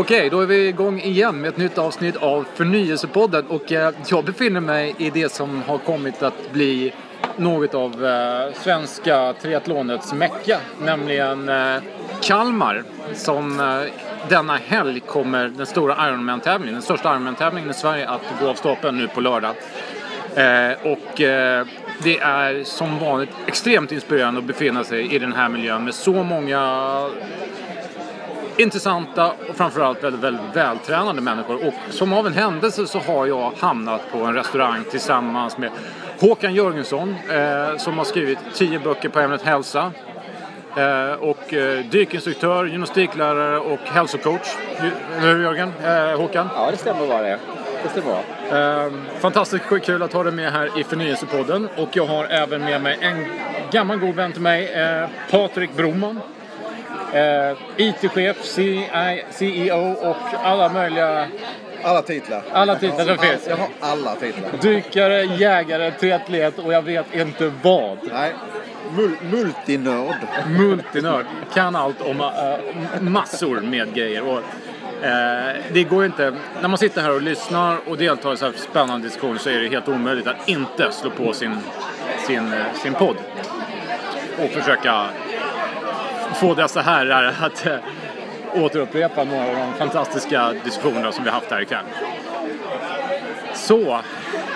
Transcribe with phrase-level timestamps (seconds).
[0.00, 4.24] Okej, då är vi igång igen med ett nytt avsnitt av Förnyelsepodden och eh, jag
[4.24, 6.92] befinner mig i det som har kommit att bli
[7.36, 11.82] något av eh, svenska triathlonets mecka, nämligen eh,
[12.22, 12.84] Kalmar
[13.14, 13.92] som eh,
[14.28, 18.98] denna helg kommer den stora Ironman-tävlingen, den största Ironman-tävlingen i Sverige att gå av stapeln
[18.98, 19.54] nu på lördag.
[20.34, 21.66] Eh, och eh,
[22.02, 26.22] det är som vanligt extremt inspirerande att befinna sig i den här miljön med så
[26.22, 26.60] många
[28.62, 31.66] intressanta och framförallt väldigt, väldigt vältränade människor.
[31.66, 35.70] Och som av en händelse så har jag hamnat på en restaurang tillsammans med
[36.20, 39.92] Håkan Jörgensson eh, som har skrivit tio böcker på ämnet hälsa.
[40.76, 44.56] Eh, och eh, dykinstruktör, gymnastiklärare och hälsocoach.
[45.18, 45.72] Eller hur Jörgen?
[45.84, 46.48] Eh, Håkan?
[46.54, 47.38] Ja, det stämmer bra det.
[47.82, 48.58] Det stämmer bra.
[48.58, 51.68] Eh, fantastiskt kul att ha dig med här i Förnyelsepodden.
[51.76, 53.26] Och jag har även med mig en
[53.70, 56.20] gammal god vän till mig, eh, Patrik Broman.
[57.14, 58.36] Eh, IT-chef,
[59.30, 61.26] CEO och alla möjliga,
[61.82, 62.42] Alla titlar.
[62.52, 63.46] alla titlar som finns.
[63.48, 64.50] Jag har alla titlar.
[64.60, 67.98] Dykare, jägare, triatlet och jag vet inte vad.
[68.12, 68.32] Nej.
[68.96, 70.16] Mul multinörd.
[70.48, 71.26] Multinörd.
[71.54, 74.22] Kan allt om äh, massor med grejer.
[74.28, 74.38] Och,
[75.06, 78.52] eh, det går inte, när man sitter här och lyssnar och deltar i så här
[78.56, 81.56] spännande diskussioner så är det helt omöjligt att inte slå på sin,
[82.26, 83.16] sin, eh, sin podd.
[84.44, 85.06] Och försöka
[86.34, 87.74] få dessa herrar att äh,
[88.54, 91.84] återupprepa några av de fantastiska diskussionerna som vi haft här ikväll.
[93.54, 93.92] Så,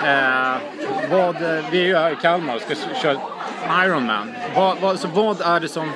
[0.05, 0.55] eh,
[1.09, 3.17] vad, eh, vi är ju här i Kalmar och ska köra
[3.85, 4.35] Ironman.
[4.55, 5.91] Vad, vad, så vad, är det som,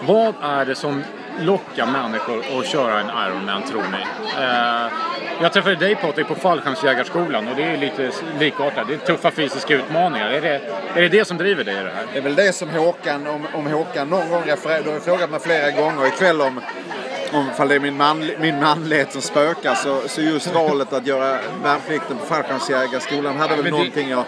[0.00, 1.04] vad är det som
[1.40, 4.02] lockar människor att köra en Ironman tror ni?
[4.42, 4.86] Eh,
[5.42, 8.88] jag träffade dig Patrik på Fallskärmsjägarskolan och det är lite likartat.
[8.88, 10.28] Det är tuffa fysiska utmaningar.
[10.30, 10.60] Är det
[10.94, 12.06] är det, det som driver dig i det här?
[12.12, 15.30] Det är väl det som Håkan, om, om Håkan någon gång refererar, du har frågat
[15.30, 16.60] mig flera gånger ikväll om
[17.32, 21.38] om det är min, man, min manlighet som spökar så, så just valet att göra
[21.62, 24.24] värnplikten på Fallskärmsjägarskolan hade väl det- någonting jag...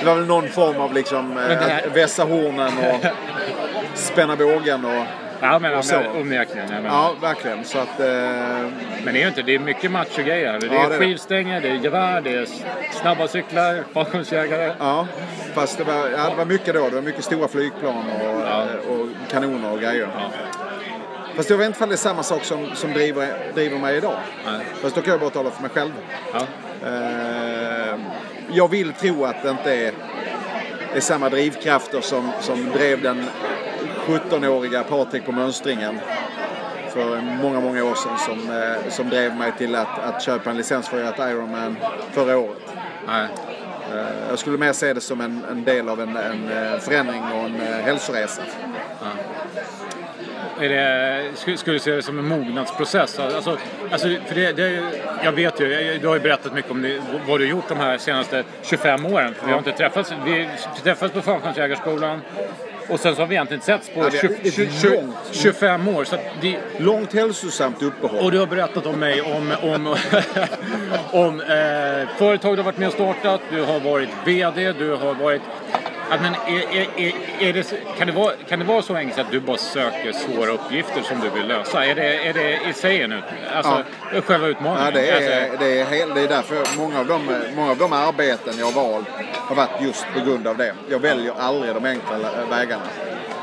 [0.00, 3.06] Det var väl någon form av liksom det här- eh, vässa hornen och
[3.94, 5.04] spänna bågen och...
[5.40, 5.96] Ja, men, så.
[6.20, 6.84] onekligen.
[6.84, 7.64] Ja, verkligen.
[7.64, 8.00] Så att...
[8.00, 8.06] Eh,
[9.04, 10.60] Men det är ju inte, det är mycket machogrejer här.
[10.60, 11.06] Det är Ja, det är det.
[11.06, 12.46] skivstänger, det är gevär, det är
[12.92, 14.72] snabba cyklar, fallskärmsjägare.
[14.78, 15.06] Ja,
[15.54, 16.88] fast det var, ja, det var mycket då.
[16.88, 18.62] Det var mycket stora flygplan och, Ja.
[18.62, 20.08] eh, och kanoner och grejer.
[20.14, 20.30] Ja.
[21.36, 24.16] Fast jag vet inte om det är samma sak som, som driver, driver mig idag.
[24.46, 24.60] Nej.
[24.82, 25.92] Fast då kan jag bara tala för mig själv.
[26.32, 26.40] Ja.
[26.88, 27.98] Eh,
[28.52, 29.92] jag vill tro att det inte är,
[30.94, 33.24] är samma drivkrafter som, som drev den
[34.06, 35.98] 17-åriga Patrik på mönstringen
[36.92, 40.56] för många, många år sedan som, eh, som drev mig till att, att köpa en
[40.56, 41.76] licens för att göra ett Ironman
[42.12, 42.62] förra året.
[43.06, 43.28] Nej.
[43.92, 47.22] Eh, Jag skulle mer se det som en, en del av en, en eh, förändring
[47.22, 48.42] och en eh, hälsoresa.
[50.60, 53.18] Är det, skulle, skulle du se det som en mognadsprocess?
[53.18, 53.58] Alltså,
[53.90, 54.82] alltså, för det, det,
[55.24, 57.98] jag vet ju, du har ju berättat mycket om det, vad du gjort de här
[57.98, 59.34] senaste 25 åren.
[59.44, 60.48] Vi har inte träffats, vi
[60.82, 62.20] träffades på Fallskärmsjägarskolan
[62.88, 64.70] och sen så har vi egentligen inte setts på Ja, det är 20, ett 20,
[64.80, 66.04] 20, långt- 25 år.
[66.04, 68.20] Så det, Långt hälsosamt uppehåll.
[68.24, 69.86] och du har berättat om mig om, om,
[71.10, 75.14] om eh, företag du har varit med och startat, du har varit VD, du har
[75.14, 75.42] varit...
[76.10, 77.12] Ja, men är, är, är,
[77.48, 80.50] är det, kan, det vara, kan det vara så enkelt att du bara söker svåra
[80.50, 81.84] uppgifter som du vill lösa?
[81.84, 83.24] Är det, är det i sig en ut,
[83.54, 83.82] alltså,
[84.26, 84.84] själva utmaningen?
[84.84, 87.20] Ja, det, Alltså, är, det, är hel, det är därför många av, de,
[87.56, 90.74] många av de arbeten jag har valt har varit just på grund av det.
[90.90, 92.18] Jag väljer aldrig de enkla
[92.50, 92.82] vägarna.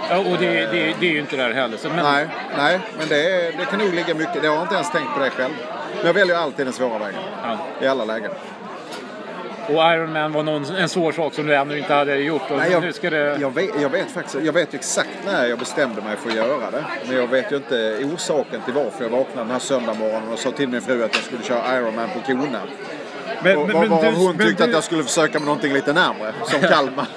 [0.09, 1.77] ja, och det, det, det är ju inte det här heller.
[1.77, 4.43] Så, men, Nej, nej men det, det kan nog ligga mycket.
[4.43, 5.53] Jag har inte ens tänkt på det själv.
[5.97, 7.19] Men jag väljer alltid den svåra vägen.
[7.43, 7.57] Ja.
[7.81, 8.31] I alla lägen.
[9.67, 12.51] Och Ironman var någon, en svår sak som du ännu inte hade gjort.
[12.51, 13.37] Och Nej, jag, nu ska det...
[13.41, 16.71] jag, vet, jag vet faktiskt jag vet exakt när jag bestämde mig för att göra
[16.71, 16.83] det.
[17.07, 20.51] Men jag vet ju inte orsaken till varför jag vaknade den här söndagmorgonen och sa
[20.51, 22.59] till min fru att jag skulle köra Ironman på Kona.
[23.43, 25.39] Men, Och men, var, men varav du- hon men tyckte du- att jag skulle försöka
[25.39, 27.07] med någonting lite närmre, som Kalmar.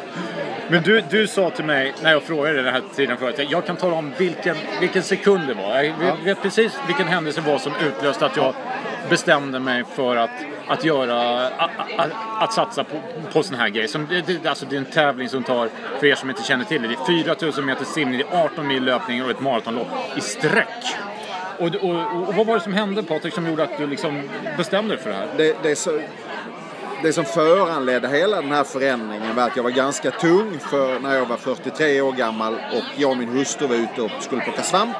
[0.69, 3.77] Men du, du sa till mig när jag frågade den här tiden förut, jag kan
[3.77, 5.83] tala om vilken, vilken sekund det var.
[5.83, 8.55] Jag vet, vet precis vilken händelse det var som utlöste att jag
[9.09, 10.31] bestämde mig för att,
[10.69, 12.11] att göra, att, att,
[12.41, 12.97] att satsa på,
[13.33, 13.89] på sån här grej.
[13.89, 15.69] Som, det, det, alltså det är en tävling som tar,
[15.99, 18.67] för er som inte känner till det, det är 4000 meter simning, det är 18
[18.67, 20.85] mil löpning och ett maratonlopp i sträck.
[21.59, 24.23] Och, och, och vad var det som hände Patrik som gjorde att du liksom
[24.57, 25.29] bestämde dig för det här?
[25.37, 26.01] det, det, är så,
[27.03, 31.15] det som föranledde hela den här förändringen var att jag var ganska tung för när
[31.15, 34.63] jag var 43 år gammal och jag och min hustru var ute och skulle plocka
[34.63, 34.97] svamp.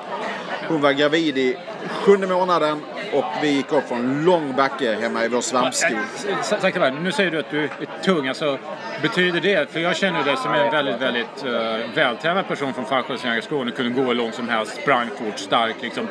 [0.69, 1.57] Hon var gravid i
[2.05, 2.81] sjunde månaden
[3.19, 5.99] och vi gick upp för en lång backe hemma i vår svampskog.
[6.29, 7.71] Eh, Sakta bara, nu säger du att du är
[8.03, 8.29] tung.
[8.29, 8.59] Alltså,
[9.03, 13.69] betyder det, för jag känner dig som en väldigt, väldigt uh, vältränad person från Fallskärmsjägarskolan
[13.69, 16.09] och kunde gå hur långt som helst, sprang fort, stark liksom.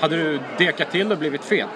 [0.00, 1.68] Hade du dekat till och blivit fet?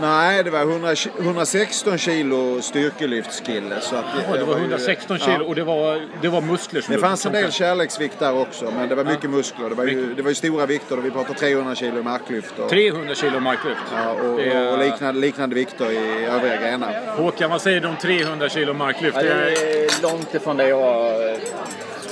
[0.00, 3.80] Nej, det var 100, 116 kilo styrkelyftskille.
[3.80, 5.44] Så att Ja, det var ju- 116 kilo Ja.
[5.44, 8.88] och det var, det var muskler som Det fanns en del kärleksvikt där också, men
[8.88, 9.68] det var mycket muskler.
[9.68, 10.96] Det var ju, det var ju stora vikter.
[10.96, 13.80] Vi pratar 300 kilo marklyft och, 300 kilo marklyft.
[13.96, 17.16] ja, och, är- och liknande, liknande vikter i övriga grenar.
[17.16, 19.16] Håkan, vad säger du om 300 kilo marklyft?
[19.16, 21.36] Ja, Det är långt ifrån det jag eh,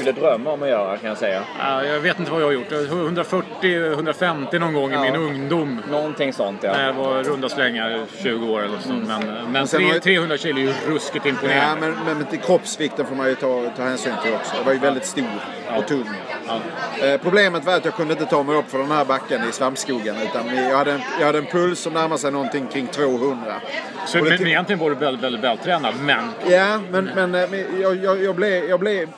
[0.00, 1.42] skulle drömma om att göra kan jag säga.
[1.58, 2.70] Ja, jag vet inte vad jag har gjort.
[2.70, 5.06] 140-150 någon gång Ja.
[5.06, 5.82] i min ungdom.
[5.90, 6.72] Någonting sånt ja.
[6.72, 8.88] När jag var runda slängar 20 år eller så.
[8.88, 11.80] Men, men Men sen tre- har ju- 300 kilo är ju ruskigt Ja, imponerande.
[11.86, 14.56] men, men, men till kroppsvikten får man ju ta, ta hänsyn till också.
[14.56, 15.24] Jag var ju väldigt stor
[15.78, 16.08] och tung.
[16.46, 16.60] Ja.
[17.06, 19.52] Eh, problemet var att jag kunde inte ta mig upp för den här backen i
[19.52, 20.14] svampskogen.
[20.22, 23.54] Utan jag hade, en, jag hade en puls som närmade sig någonting kring 200.
[24.06, 25.94] Så, det men, men egentligen var du väldigt, väldigt vältränad.
[26.00, 29.08] Men Ja, men, men, eh, men jag, jag, jag, blev, jag blev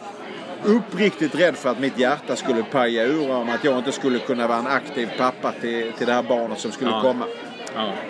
[0.64, 4.46] uppriktigt rädd för att mitt hjärta skulle paja ur om att jag inte skulle kunna
[4.46, 7.00] vara en aktiv pappa till, till det här barnet som skulle Ja.
[7.02, 7.24] komma.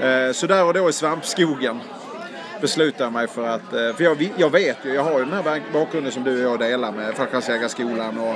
[0.00, 0.06] ja.
[0.06, 1.81] Eh, Så där och då i svampskogen
[2.60, 5.32] beslutade jag mig för att, eh, för jag, jag vet ju, jag har ju den
[5.34, 8.34] här bak- bakgrunden som du och jag delar med Fallskärmsjägarskolan och,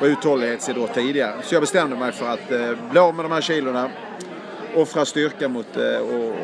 [0.00, 1.32] och uthållighetsidrott tidigare.
[1.42, 3.90] Så jag bestämde mig för att eh, bli av med de här kilorna,
[4.74, 5.98] offra styrka mot eh,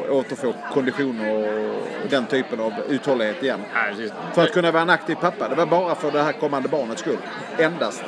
[0.08, 3.60] och återfå kondition och, den typen av uthållighet igen.
[3.74, 4.10] Nej.
[4.34, 5.48] För att kunna vara en aktiv pappa.
[5.48, 7.18] Det var bara för det här kommande barnets skull.
[7.58, 8.04] Endast.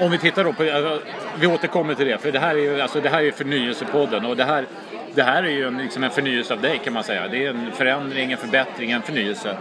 [0.00, 1.00] Om vi tittar då på, alltså,
[1.40, 4.24] vi återkommer till det, för det här är ju alltså, det här är ju förnyelsepodden
[4.24, 4.66] och det här,
[5.14, 7.28] det här är ju en, liksom en förnyelse av dig kan man säga.
[7.28, 9.56] Det är en förändring, en förbättring, en förnyelse.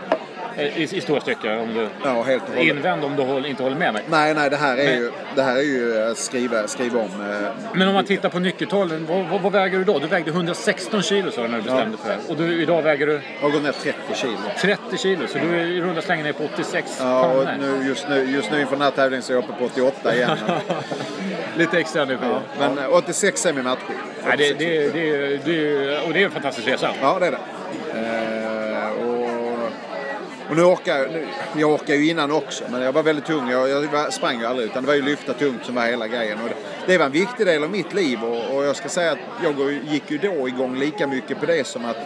[0.60, 2.64] Eh, I, i stora stycken, om du Ja, helt och hållet.
[2.64, 4.04] invänd om du håll, inte håller med mig.
[4.10, 7.06] Nej, nej, det här är Men- ju, det här är ju att skriva, skriva om.
[7.06, 10.00] eh, Men om man tittar på nyckeltalen, vad, vad, vad väger du då?
[10.00, 12.22] Du vägde 116 kilo sa du när du bestämde för det här.
[12.30, 14.34] Och du, idag väger du Jag har gått ner 30 kilo.
[14.62, 18.10] 30 kilo, så du är i runda slängen ner på 86 Ja, och nu, just,
[18.10, 20.38] nu, just nu inför den här tävlingen så är jag uppe på 88 igen.
[21.58, 22.20] Lite extra energi.
[22.32, 23.96] Ja, men eh, 86 är min matchskick.
[24.28, 26.90] Nej, det, det, det, det, och det är en fantastisk resa.
[27.02, 27.38] Ja, det är det.
[30.50, 33.50] Och, nu orkar jag, nu, jag orkar ju innan också, men jag var väldigt tung.
[33.50, 36.42] Jag, jag sprang ju aldrig, utan det var ju lyfta tungt som var hela grejen.
[36.42, 36.56] Och det,
[36.86, 39.74] det var en viktig del av mitt liv och, och jag ska säga att jag
[39.92, 41.98] gick ju då igång lika mycket på det som att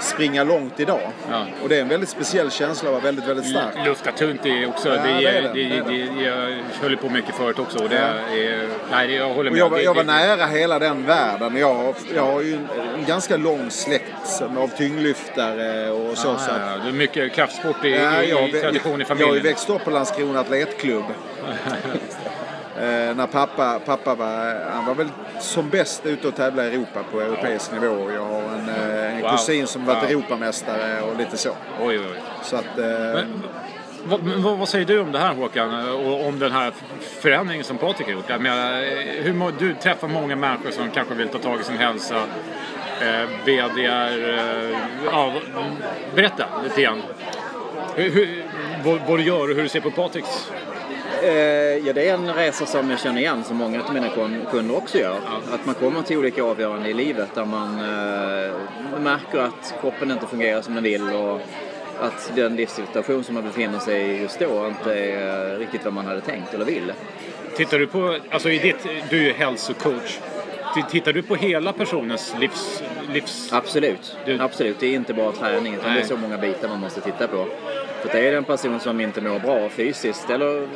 [0.00, 1.00] springa långt idag.
[1.30, 1.46] Ja.
[1.62, 3.86] Och det är en väldigt speciell känsla att vara väldigt, väldigt stark.
[3.86, 5.80] Lufta tunt är också, Ja, det, det är det, det,
[6.16, 7.94] det jag höll på mycket förut också och det
[8.30, 8.36] Ja.
[8.36, 9.60] är, nej jag håller Och med.
[9.60, 11.56] jag var, Det- jag var nära hela den världen.
[11.56, 16.28] Jag, har- jag har ju en, en ganska lång släkt av tyngdlyftare och så.
[16.28, 16.82] Ja, så att, ja, ja.
[16.82, 19.42] Det är mycket kraftsport i, Ja, i, jag, i tradition i jag har ju familjen.
[19.42, 21.04] växt upp på Landskrona Atletklubb.
[22.76, 25.08] eh, när pappa, pappa var, han var väl
[25.40, 28.10] som bäst ute och tävla i Europa på europeisk nivå.
[28.14, 29.30] Jag har en, eh, en Wow.
[29.30, 30.10] kusin som varit Wow.
[30.10, 31.50] Europamästare och lite så.
[31.80, 32.20] Oj, oj, oj.
[32.42, 33.42] Så att, eh, Men,
[34.04, 35.88] vad, vad, vad säger du om det här Håkan?
[35.90, 36.72] Och om den här
[37.20, 38.24] förändringen som Patrik har gjort?
[38.28, 38.82] Jag menar,
[39.22, 42.16] hur, må- du träffar många människor som kanske vill ta tag i sin hälsa.
[43.00, 44.38] Eh, VDR,
[44.72, 44.78] eh,
[45.12, 45.32] ja,
[46.14, 47.02] berätta lite grann.
[47.94, 48.44] Hur, hur,
[48.84, 50.73] vad, vad du gör och hur du ser på Patriks Eh,
[51.86, 54.76] ja, det är en resa som jag känner igen, som många av mina kun- kunder
[54.76, 55.16] också gör.
[55.52, 60.26] Att man kommer till olika avgöranden i livet där man eh, märker att kroppen inte
[60.26, 61.40] fungerar som den vill och
[62.00, 66.06] att den livssituation som man befinner sig i just då inte är riktigt vad man
[66.06, 66.92] hade tänkt eller vill.
[67.56, 70.18] Tittar du på, alltså i ditt, du är ju hälsocoach.
[70.90, 72.82] Tittar du på hela personens livs...
[73.12, 74.16] livs Absolut.
[74.26, 74.80] Du- Absolut.
[74.80, 75.94] Det är inte bara träning utan Nej.
[75.94, 77.46] det är så många bitar man måste titta på.
[78.04, 80.68] För det är det en person som inte mår bra fysiskt eller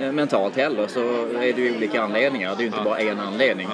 [0.00, 2.54] eh, mentalt heller så är det ju olika anledningar.
[2.56, 3.68] Det är ju inte bara en anledning.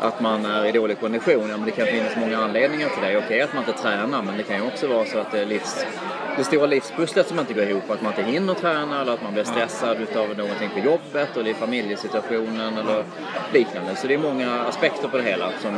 [0.00, 3.18] Att man är i dålig kondition, ja men det kan finnas många anledningar till det.
[3.18, 5.46] Okej att man inte tränar men det kan ju också vara så att det är
[5.46, 5.86] livs,
[6.36, 7.90] det stora livspusslet som inte går ihop.
[7.90, 11.50] Att man inte hinner träna eller att man blir stressad utav någonting på jobbet eller
[11.50, 13.04] i familjesituationen eller
[13.52, 13.96] liknande.
[13.96, 15.76] Så det är många aspekter på det hela som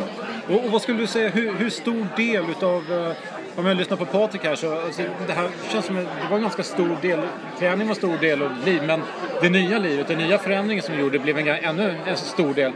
[0.48, 3.12] Och, och vad skulle du säga, hur, hur stor del utav, eh,
[3.56, 6.36] om jag lyssnar på Patrik här så, alltså, det här känns som en, det var
[6.36, 7.20] en ganska stor del,
[7.58, 9.02] träning var en stor del av liv, men
[9.42, 12.72] det nya livet, den nya förändringen som du gjorde blev en, ännu en stor del.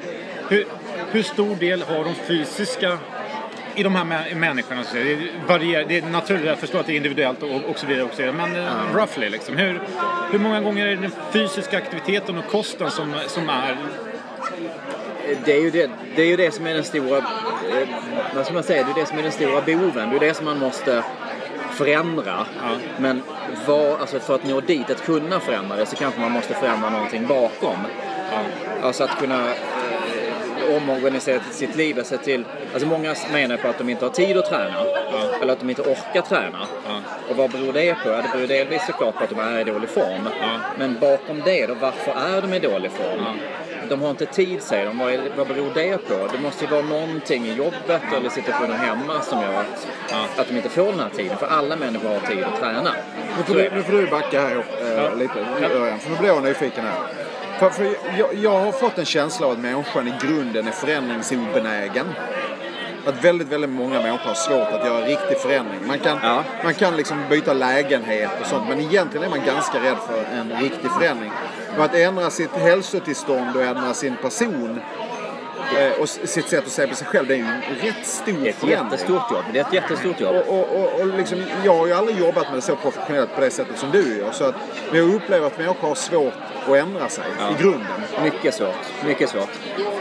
[0.48, 0.64] Hur,
[1.10, 2.98] hur stor del har de fysiska
[3.74, 4.84] i de här mä- människorna?
[4.84, 4.96] Så?
[4.96, 5.18] Det
[5.48, 8.22] varierar, det är naturligt, jag förstår att det är individuellt och, och så vidare också,
[8.22, 9.56] men eh, roughly liksom.
[9.56, 9.80] Hur,
[10.30, 13.76] hur många gånger är det den fysiska aktiviteten och kosten som, som är
[15.44, 17.88] Det är, ju det, det är ju det som är den stora, eh,
[18.34, 20.10] vad ska man säga, det är det som är den stora boven.
[20.10, 21.04] Det är det som man måste
[21.70, 22.46] förändra.
[22.62, 22.70] Ja.
[22.98, 23.22] Men
[23.66, 26.90] vad, alltså för att nå dit, att kunna förändra det, så kanske man måste förändra
[26.90, 27.76] någonting bakom.
[28.82, 32.44] Alltså att kunna eh, omorganisera sitt liv se till...
[32.72, 34.84] Alltså många menar på att de inte har tid att träna.
[35.42, 36.58] Eller att de inte orkar träna.
[36.86, 37.00] Ja.
[37.30, 38.08] Och vad beror det på?
[38.10, 40.28] Ja, det beror delvis såklart på att de är i dålig form.
[40.40, 40.60] Ja.
[40.78, 43.24] Men bakom det då, varför är de i dålig form?
[43.88, 44.98] De har inte tid säger de.
[44.98, 46.28] Vad, är, vad beror det på?
[46.32, 50.56] Det måste ju vara någonting i jobbet eller situationen hemma som gör att, att de
[50.56, 51.36] inte får den här tiden.
[51.36, 52.92] För alla människor har tid att träna.
[53.36, 55.40] Nu får, du, nu får du backa här eh, lite,
[55.74, 57.28] Örjan, för nu blir jag nyfiken här.
[57.58, 57.84] För, för
[58.18, 62.06] jag, jag har fått en känsla av att människan i grunden är förändringsobenägen.
[63.08, 65.80] Att väldigt, väldigt många människor har svårt att göra riktig förändring.
[65.86, 66.44] Man kan, Ja.
[66.64, 70.52] man kan liksom byta lägenhet och sånt men egentligen är man ganska rädd för en
[70.62, 71.32] riktig förändring.
[71.78, 74.80] Och att ändra sitt hälsotillstånd och ändra sin person
[75.78, 78.32] eh, och sitt sätt att se på sig själv, det är ju en rätt stor
[78.32, 78.90] Det är ett förändring.
[78.90, 79.44] jättestort jobb.
[79.52, 80.36] Det är ett jättestort jobb.
[80.36, 83.40] Och, och, och, och liksom, jag har ju aldrig jobbat med det så professionellt på
[83.40, 84.30] det sättet som du gör.
[84.32, 84.54] Så att,
[84.90, 86.32] men jag upplever att människor har svårt
[86.72, 87.24] att ändra sig
[87.58, 87.86] i grunden.
[88.22, 89.04] Mycket svårt.
[89.06, 89.48] Mycket svårt.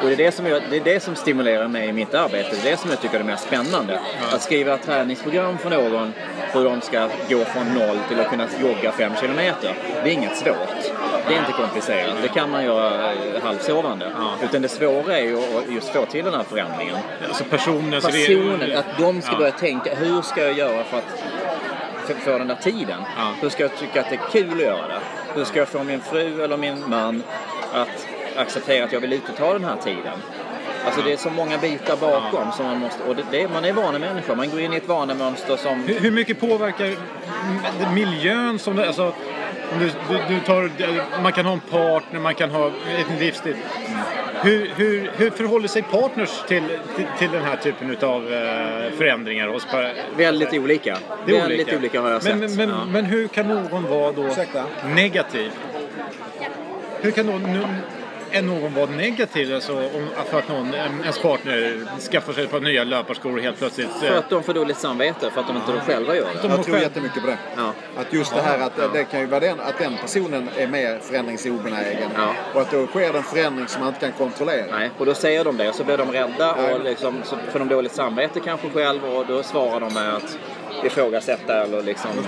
[0.01, 2.50] Och det är det, som jag, det är det som stimulerar mig i mitt arbete.
[2.63, 4.00] Det är det som jag tycker är mest spännande.
[4.33, 6.13] Att skriva ett träningsprogram för någon
[6.53, 9.74] hur de ska gå från noll till att kunna jogga fem kilometer.
[10.03, 10.91] Det är inget svårt.
[11.27, 12.15] Det är inte komplicerat.
[12.21, 14.12] Det kan man göra eh, halvsovande.
[14.43, 16.95] Utan det svåra är ju att just få till den här förändringen.
[17.27, 17.91] Alltså personen.
[17.91, 19.38] det- Personen, att de ska Ja.
[19.38, 21.24] börja tänka hur ska jag göra för att
[22.07, 23.01] för, för den där tiden.
[23.17, 23.33] Ja.
[23.41, 24.99] Hur ska jag tycka att det är kul att göra det?
[25.35, 27.23] Hur ska jag få min fru eller min man
[27.73, 30.19] att acceptera att jag vill ut och ta den här tiden?
[30.85, 33.03] Alltså det är så många bitar bakom som man måste...
[33.03, 35.83] Och det, det, man är vanemänniska, man går in i ett vanemönster som...
[35.83, 36.95] Hur, hur mycket påverkar
[37.93, 39.13] miljön som det, alltså,
[39.79, 40.71] du, du, du tar,
[41.21, 42.65] man kan ha en partner, man kan ha
[43.09, 43.55] en livsstil.
[44.44, 46.63] Hur, hur, hur förhåller sig partners till,
[46.96, 48.22] till, till den här typen av
[48.98, 50.98] förändringar hos par- Väldigt olika.
[51.25, 52.01] Det är väldigt olika.
[52.01, 52.38] har jag sett.
[52.38, 52.86] Men, men, ja.
[52.86, 54.63] men hur kan någon vara då Ursäkta?
[54.96, 55.51] negativ?
[57.01, 57.67] Hur kan någon,
[58.31, 61.81] är någon vara negativ alltså, om, för att någon, en- ens partner
[62.12, 63.88] skaffar sig ett par nya löparskor helt plötsligt...
[64.03, 66.48] eh, För att de får dåligt samvete, för att de inte de själva gör det.
[66.48, 67.38] De Jag tror jättemycket på det.
[67.55, 67.74] Ja.
[67.98, 71.00] Att just det här att det kan ju vara den, att den personen är mer
[71.00, 72.10] förändringsobenägen.
[72.15, 72.34] Ja.
[72.53, 74.65] Och att då sker det en förändring som man inte kan kontrollera.
[74.77, 77.60] Nej, och då säger de det och så blir de rädda och liksom, så får
[77.60, 80.38] de dåligt samvete kanske själv och då svarar de med att
[80.86, 82.10] ifrågasätta eller liksom...
[82.12, 82.25] Eh,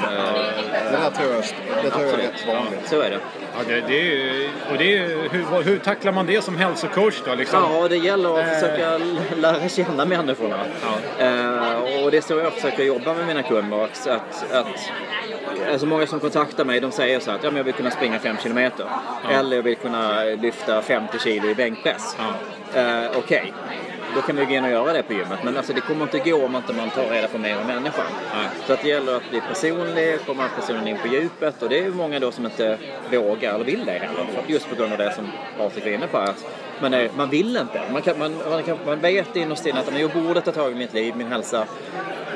[0.91, 1.43] Det där tror jag,
[1.83, 2.87] det tror jag är rätt vanligt.
[2.89, 3.19] Så är det.
[3.57, 7.21] Ja, det, det är, ju- och det är, hur, hur tacklar man det som hälsocoach
[7.25, 7.35] då?
[7.35, 7.59] Liksom?
[7.73, 8.53] Ja, det gäller att Eh.
[8.53, 8.97] försöka
[9.37, 10.59] lära känna människorna.
[11.19, 11.25] Ja.
[11.25, 13.83] Eh, och det är så jag försöker jobba med mina kunder.
[13.83, 14.67] Att, att, att,
[15.71, 17.91] alltså många som kontaktar mig de säger så här att ja, men jag vill kunna
[17.91, 18.85] springa 5 kilometer.
[19.31, 22.17] Eller jag vill kunna lyfta 50 kilo i bänkpress.
[22.73, 22.81] Ja.
[22.81, 23.53] Eh, Okej,
[24.15, 25.39] då kan vi gå in och göra det på gymmet.
[25.43, 28.05] Men alltså, det kommer inte gå om inte man tar reda på mer om människan.
[28.33, 28.49] Nej.
[28.67, 31.63] Så att det gäller att bli personlig, komma personen in på djupet.
[31.63, 32.77] Och det är ju många då som inte
[33.11, 34.25] vågar eller vill det heller.
[34.47, 36.17] Just på grund av det som Patrik var inne på.
[36.17, 36.45] Att
[36.81, 37.81] man, är, man vill inte.
[37.91, 40.75] Man, kan, man, man, kan, man vet innerst inne att jag borde ta tag i
[40.75, 41.65] mitt liv, min hälsa.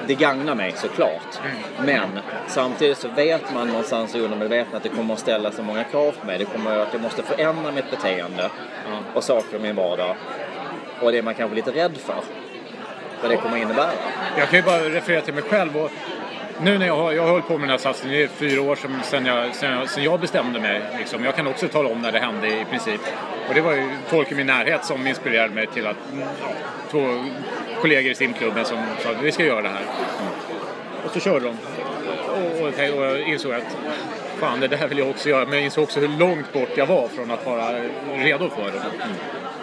[0.07, 1.39] Det gagnar mig såklart.
[1.85, 5.83] Men samtidigt så vet man någonstans i undermedvetet att det kommer att ställa så många
[5.83, 6.37] krav på mig.
[6.37, 8.49] Det kommer att jag måste förändra mitt beteende
[9.13, 10.15] och saker i min vardag.
[11.03, 12.15] Och det är man kanske lite rädd för.
[13.21, 13.91] Vad det kommer innebära.
[14.37, 15.77] Jag kan ju bara referera till mig själv.
[15.77, 15.91] Och
[16.61, 18.61] nu när jag har, jag har hållit på med den här satsningen, det är fyra
[18.61, 20.81] år sedan, sedan, jag, sedan, jag, sedan jag bestämde mig.
[20.97, 21.23] Liksom.
[21.23, 23.01] Jag kan också tala om när det hände i princip.
[23.47, 26.47] Och det var ju folk i min närhet som inspirerade mig till att, mm, ja,
[26.91, 27.25] två
[27.81, 29.85] kollegor i simklubben som sa att vi ska göra det här.
[31.05, 31.57] Och så körde de.
[32.27, 33.77] Och, och, och jag insåg att
[34.43, 35.45] fan det där vill jag också göra.
[35.45, 37.69] Men jag insåg också hur långt bort jag var från att vara
[38.15, 38.81] redo för det.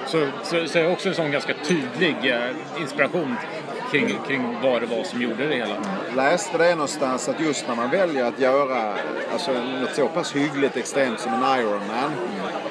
[0.07, 3.37] Så, så, så är också en sån ganska tydlig eh, inspiration
[3.91, 5.75] kring, kring vad det var som gjorde det hela.
[6.17, 8.95] läste det någonstans att just när man väljer att göra
[9.33, 12.11] alltså, något så pass hyggligt extremt som en Ironman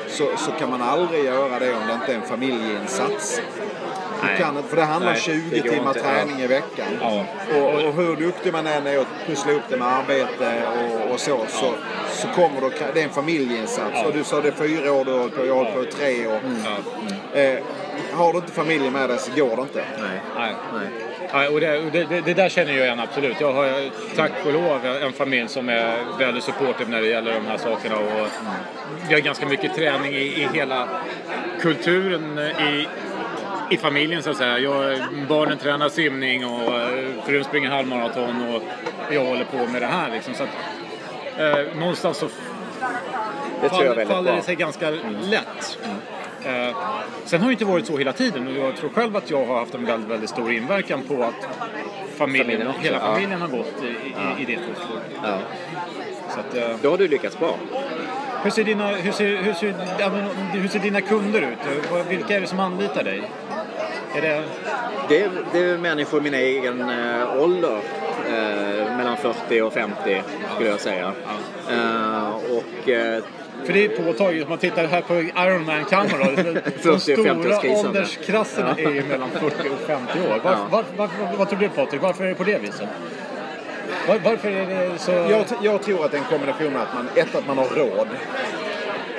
[0.07, 3.41] så, så kan man aldrig göra det om det inte är en familjeinsats.
[4.21, 5.99] Du kan, inte- för det handlar om Nej, 20 det går timmar inte.
[5.99, 6.87] träning i veckan.
[7.01, 7.25] Ja.
[7.55, 10.61] Och, och hur duktig man än är att pussla upp det med arbete
[11.05, 11.73] och, och så, så,
[12.09, 14.03] så kommer det, det är en familjeinsats.
[14.05, 16.27] Och du sa det är fyra år du har på, jag har på i tre
[16.27, 16.39] år.
[17.33, 17.39] Ja.
[17.39, 17.59] Eh,
[18.13, 19.83] har du inte familjen med dig så går det inte.
[20.01, 20.19] Nej.
[20.37, 20.53] Nej.
[21.33, 21.47] Nej.
[21.47, 23.41] Och det, och det, det, det där känner jag igen absolut.
[23.41, 27.45] Jag har tack och lov en familj som är väldigt supportive när det gäller de
[27.47, 27.95] här sakerna.
[27.95, 28.27] Och
[29.07, 30.87] vi har ganska mycket träning i, i hela
[31.61, 32.87] kulturen i,
[33.69, 34.59] i familjen så att säga.
[34.59, 34.99] Jag,
[35.29, 38.61] barnen tränar simning och eh, frun springer halvmaraton och
[39.11, 40.33] jag håller på med det här liksom.
[40.33, 40.49] Så att,
[41.37, 42.27] eh, någonstans så
[43.61, 44.21] Det är faller, bra.
[44.35, 44.89] det sig ganska
[45.21, 45.79] lätt.
[46.45, 46.77] Eh,
[47.25, 49.55] sen har det inte varit så hela tiden och jag tror själv att jag har
[49.59, 51.47] haft en väldigt, väldigt stor inverkan på att
[52.17, 53.13] familjen, Familjen hela ja.
[53.13, 55.03] familjen har gått i, i, i det fotspåret.
[55.23, 55.37] Ja.
[56.33, 57.55] Så att, eh, Då har du lyckats bra.
[58.43, 60.09] hur, ser dina, hur, ser, hur, ser, ja,
[60.53, 61.57] hur ser dina kunder ut?
[62.09, 63.21] Vilka är det som anlitar dig?
[64.15, 64.43] Är det...
[65.09, 67.79] Det är, det är människor i min egen eh, ålder.
[68.27, 70.21] Eh, mellan 40 och 50
[70.55, 71.13] skulle jag säga.
[71.71, 73.23] Eh, och eh,
[73.65, 76.35] För det är påtagligt, om man tittar här på Ironman-kameror.
[76.83, 80.39] De 40 och 50 stora åldersklasserna är ju mellan 40 och 50 år.
[80.43, 80.67] Var, Ja.
[80.71, 82.89] var, var, vad tror du Patrik, varför är det på det viset?
[84.07, 85.11] Var, varför är det så...
[85.11, 88.07] Jag, jag tror att det är en kombination att man, ett, att man har råd.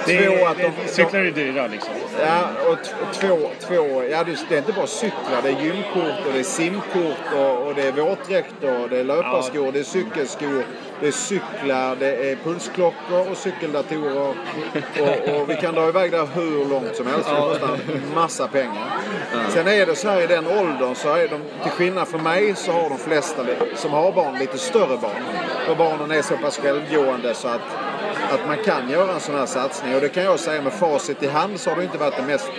[0.07, 1.95] Det, två, att de- cyklar är dyra liksom.
[2.27, 5.43] Ja, och och två, två ja, det är inte bara cyklar.
[5.43, 9.05] Det är gymkort och det är simkort och, och det är våtdräkter och det är
[9.05, 10.65] löparskor, det är cykelskor,
[11.01, 14.29] det är cyklar, det är pulsklockor och cykeldatorer.
[14.29, 17.29] Och, och vi kan dra iväg där hur långt som helst.
[17.29, 18.87] Det kostar en massa pengar.
[19.49, 22.55] Sen är det så här i den åldern så är de, till skillnad från mig
[22.57, 23.43] så har de flesta
[23.77, 25.23] som har barn lite större barn.
[25.67, 27.61] För barnen är så pass självgående så att
[28.31, 29.95] att man kan göra en sån här satsning.
[29.95, 32.27] Och det kan jag säga med facit i hand så har det inte varit den
[32.27, 32.51] mest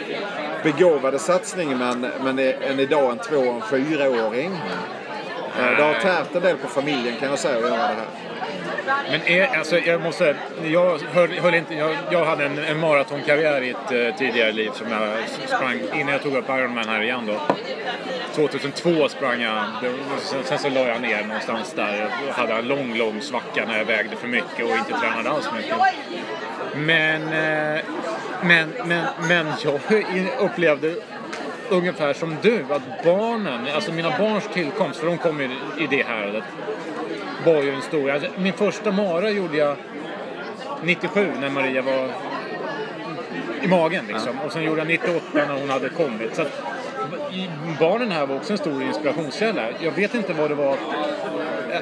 [0.63, 4.51] begåvade satsningen men, men än idag en två och en fyraåring.
[5.59, 8.30] Eh, Det har tärt en del på familjen kan jag säga att göra det här.
[9.09, 10.35] Men är, alltså, jag måste...
[10.63, 14.69] Jag, höll, höll inte, jag, jag hade en, en maratonkarriär i ett eh, tidigare liv
[14.73, 15.09] som jag
[15.47, 17.55] sprang innan jag tog upp Ironman här igen då.
[18.35, 19.63] 2002 sprang jag.
[20.19, 22.09] Sen, sen så la jag ner någonstans där.
[22.27, 25.49] Jag hade en lång, lång svacka när jag vägde för mycket och inte tränade alls
[25.55, 25.77] mycket.
[26.75, 27.83] Men, eh,
[28.41, 29.79] men, men, men jag
[30.39, 30.95] upplevde
[31.69, 35.49] ungefär som du att barnen, alltså mina barns tillkomst, för de kom ju
[35.83, 36.43] i det häradet
[37.45, 38.11] var ju en stor...
[38.11, 39.75] Alltså, min första mara gjorde jag
[40.83, 42.09] 97 när Maria var
[43.63, 44.39] i magen liksom.
[44.45, 46.35] Och sen gjorde jag 98 när hon hade kommit.
[46.35, 46.61] Så att,
[47.79, 49.61] barnen här var också en stor inspirationskälla.
[49.79, 50.77] Jag vet inte vad det var.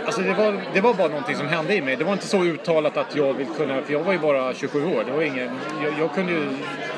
[0.06, 1.96] Alltså det var, det var bara någonting som hände i mig.
[1.96, 4.86] Det var inte så uttalat att jag vill kunna, för jag var ju bara 27
[4.86, 5.04] år.
[5.06, 5.50] Det var ingen,
[5.84, 6.44] jag, jag kunde ju,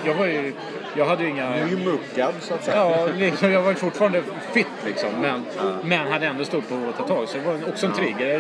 [0.06, 0.54] jag var ju,
[0.98, 1.66] jag hade ju inga...
[1.66, 2.78] Nymuckad så att säga.
[2.78, 5.10] Ja, liksom, jag var fortfarande fit liksom.
[5.22, 5.46] Men,
[5.84, 7.28] men hade ändå stort behov att ta tag.
[7.28, 8.40] Så det var också en trigger.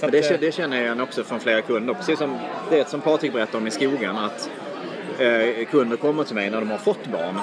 [0.00, 1.94] Det, att, eh, det känner jag också från flera kunder.
[1.94, 2.38] Precis som
[2.70, 4.16] det som Patrik berättade om i skogen.
[4.16, 4.50] Att
[5.18, 7.40] eh, kunder kommer till mig när de har fått barn.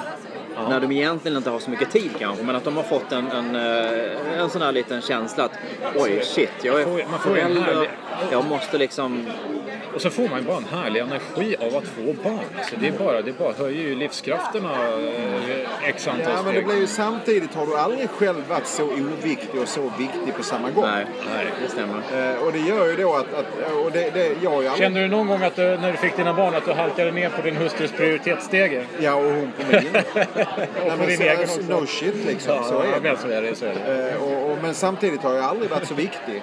[0.68, 3.30] När de egentligen inte har så mycket tid kanske, men att de har fått en,
[3.30, 5.52] en, eh, en sån här liten känsla att
[5.96, 7.62] oj shit, jag Man får- är man får en förälder.
[7.74, 7.88] härlig-
[8.30, 9.26] Jag måste liksom...
[9.94, 12.38] Och så får man ju bara en härlig energi av att få barn.
[12.70, 16.62] Så det, är bara, det bara höjer ju livskrafterna eh, x antal Ja, men det
[16.62, 20.70] blir ju samtidigt har du aldrig själv varit så oviktig och så viktig på samma
[20.70, 20.84] gång.
[20.84, 22.32] Nej, nej, det stämmer.
[22.34, 24.76] Eh, och det gör ju då att, att och det, det, jag aldrig...
[24.76, 27.28] Kände du någon gång att du, när du fick dina barn att du halkade ner
[27.30, 28.84] på din hustrus prioritetsstege?
[29.00, 29.88] Ja, och hon på min.
[30.56, 31.60] Nej, på men din egen också.
[31.68, 33.00] No shit liksom, så är ja, det.
[33.00, 33.54] men så är det.
[33.56, 34.10] Så är det.
[34.10, 36.42] Eh, och, och, men samtidigt har jag aldrig varit så viktig.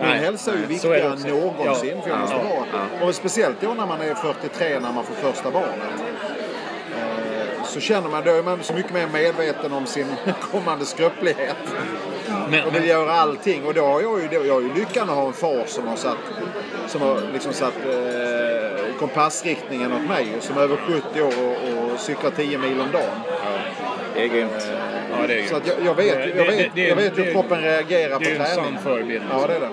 [0.00, 3.08] Min hälsa är ju viktigare än någonsin Ja, för jag måste ja, vara.
[3.08, 5.78] Och speciellt då när man är 43 när man får första barnet.
[6.96, 10.06] Eh, Så känner man, då är man så mycket mer medveten om sin
[10.52, 11.56] kommande skröplighet.
[12.50, 13.64] Men, Och vill göra allting.
[13.64, 15.86] Och då har jag ju, då, jag har ju lyckan att ha en far som
[15.88, 16.18] har satt,
[16.86, 20.36] som har liksom satt eh, kompassriktningen åt mig.
[20.40, 21.69] Som är över 70 år och, och
[22.00, 23.20] cyklar 10 mil om dagen.
[24.14, 24.70] Det är grymt.
[25.10, 28.24] ja, det är Så att jag, jag vet, jag vet, jag hur kroppen reagerar på
[28.24, 28.64] det är en träning.
[28.64, 29.22] sann förebild.
[29.30, 29.70] Ja, det är det.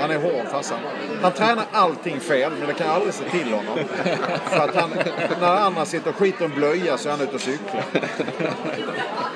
[0.00, 0.78] Han är hård farsan.
[1.22, 3.78] Han tränar allting fel, men det kan jag aldrig se till honom.
[4.44, 4.90] För att han,
[5.40, 7.84] när andra sitter och skiter en blöja så är han ute och cyklar.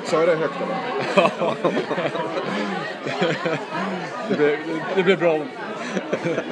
[0.05, 0.77] Så är det högt eller?
[4.29, 4.59] Det blir,
[4.97, 5.41] det blir bra.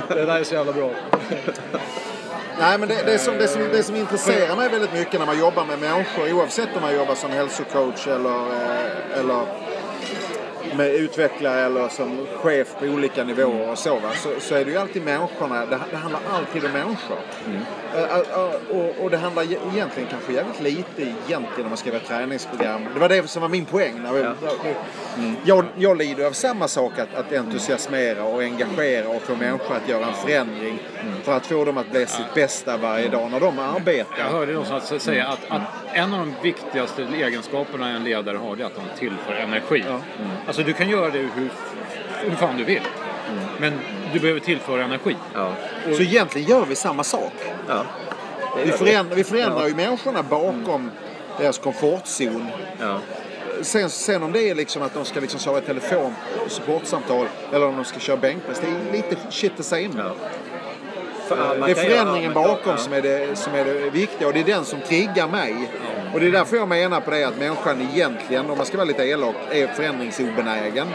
[0.09, 0.91] Det där är så jävla bra.
[2.59, 5.39] Nej, men det, det, som, det, som, det som intresserar mig väldigt mycket när man
[5.39, 9.47] jobbar med människor, oavsett om man jobbar som hälsocoach eller, eh, eller
[10.77, 14.77] med utvecklare eller som chef på olika nivåer och så, så, så är det ju
[14.77, 15.67] alltid människorna.
[15.67, 17.19] Det, det handlar alltid om människor.
[17.95, 21.77] Eh, eh, eh, och, och det handlar ge- egentligen kanske jävligt lite egentligen om man
[21.77, 22.87] ska göra ett träningsprogram.
[22.95, 24.03] Det var det som var min poäng.
[24.03, 24.25] När vi,
[25.45, 29.89] jag, jag lider av samma sak, att, att entusiasmera och engagera och få människor att
[29.89, 30.79] göra en förändring
[31.23, 34.19] för att få dem att bli sitt bästa varje dag när de arbetar.
[34.19, 38.57] Jag hörde någon som säga att, att en av de viktigaste egenskaperna en ledare har
[38.61, 39.85] är att han tillför energi.
[40.47, 41.51] Alltså du kan göra det hur,
[42.25, 42.83] hur fan du vill.
[43.59, 43.73] Men
[44.13, 45.17] du behöver tillföra energi.
[45.35, 45.53] Ja.
[45.97, 47.33] Så egentligen gör vi samma sak.
[47.69, 47.85] ja.
[48.65, 50.91] Vi förändrar, vi förändrar ju människorna bakom
[51.39, 52.47] deras komfortzon.
[52.81, 52.99] Ja.
[53.63, 56.15] Sen, sen om det är liksom att de ska liksom svara i telefon,
[56.49, 58.61] supportsamtal eller om de ska köra bänkpress.
[58.61, 59.91] Det är lite shit the same.
[59.97, 60.15] Ja.
[61.29, 62.77] För, ja, man Det är göra förändringen allmänt, bakom ja.
[62.77, 65.71] som är, det, som är det viktiga och det är den som triggar mig.
[66.13, 68.87] Och det är därför jag menar på det att människan egentligen, om man ska vara
[68.87, 70.89] lite elak, är förändringsobenägen.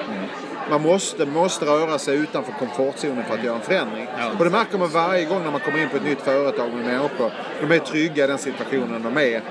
[0.69, 4.07] Man måste, måste röra sig utanför komfortzonen för att göra en förändring.
[4.19, 4.31] Ja.
[4.37, 6.85] Och det märker man varje gång när man kommer in på ett nytt företag med
[6.85, 7.31] människor.
[7.61, 9.41] De är trygga i den situationen de är.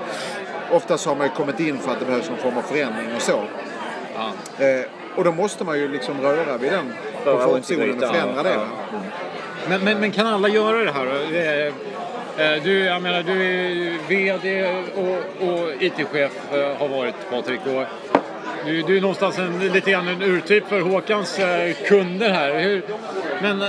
[0.71, 3.21] Oftast har man ju kommit in för att det behövs någon form av förändring och
[3.21, 3.43] så.
[4.15, 4.65] Ja.
[4.65, 8.49] Eh, och då måste man ju liksom röra vid den komfortzonen och förändra det.
[8.49, 8.57] Ja.
[8.57, 8.99] va?
[9.69, 11.73] Men, men, men kan alla göra det här?
[12.37, 17.59] Eh, Du, jag menar, du är VD och, och IT-chef eh, har varit Patrik.
[17.65, 17.83] Och
[18.65, 22.59] du, du är någonstans en, lite grann en urtyp för Håkans eh, kunder här.
[22.59, 22.81] Hur,
[23.41, 23.63] men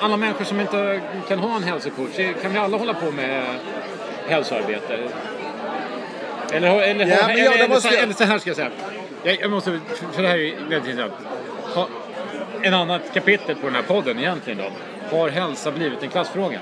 [0.00, 3.44] alla människor som inte kan ha en hälsocoach, kan vi alla hålla på med
[4.28, 4.98] hälsoarbete?
[6.52, 8.70] Eller, eller, Ja, men ja, eller, eller, måste så, eller så här ska jag säga.
[9.22, 9.80] Jag, jag måste,
[10.12, 11.12] för det här är väldigt intressant.
[11.74, 11.88] Ha,
[12.62, 15.16] en annat kapitel på den här podden egentligen då.
[15.16, 16.60] Har hälsa blivit en klassfråga?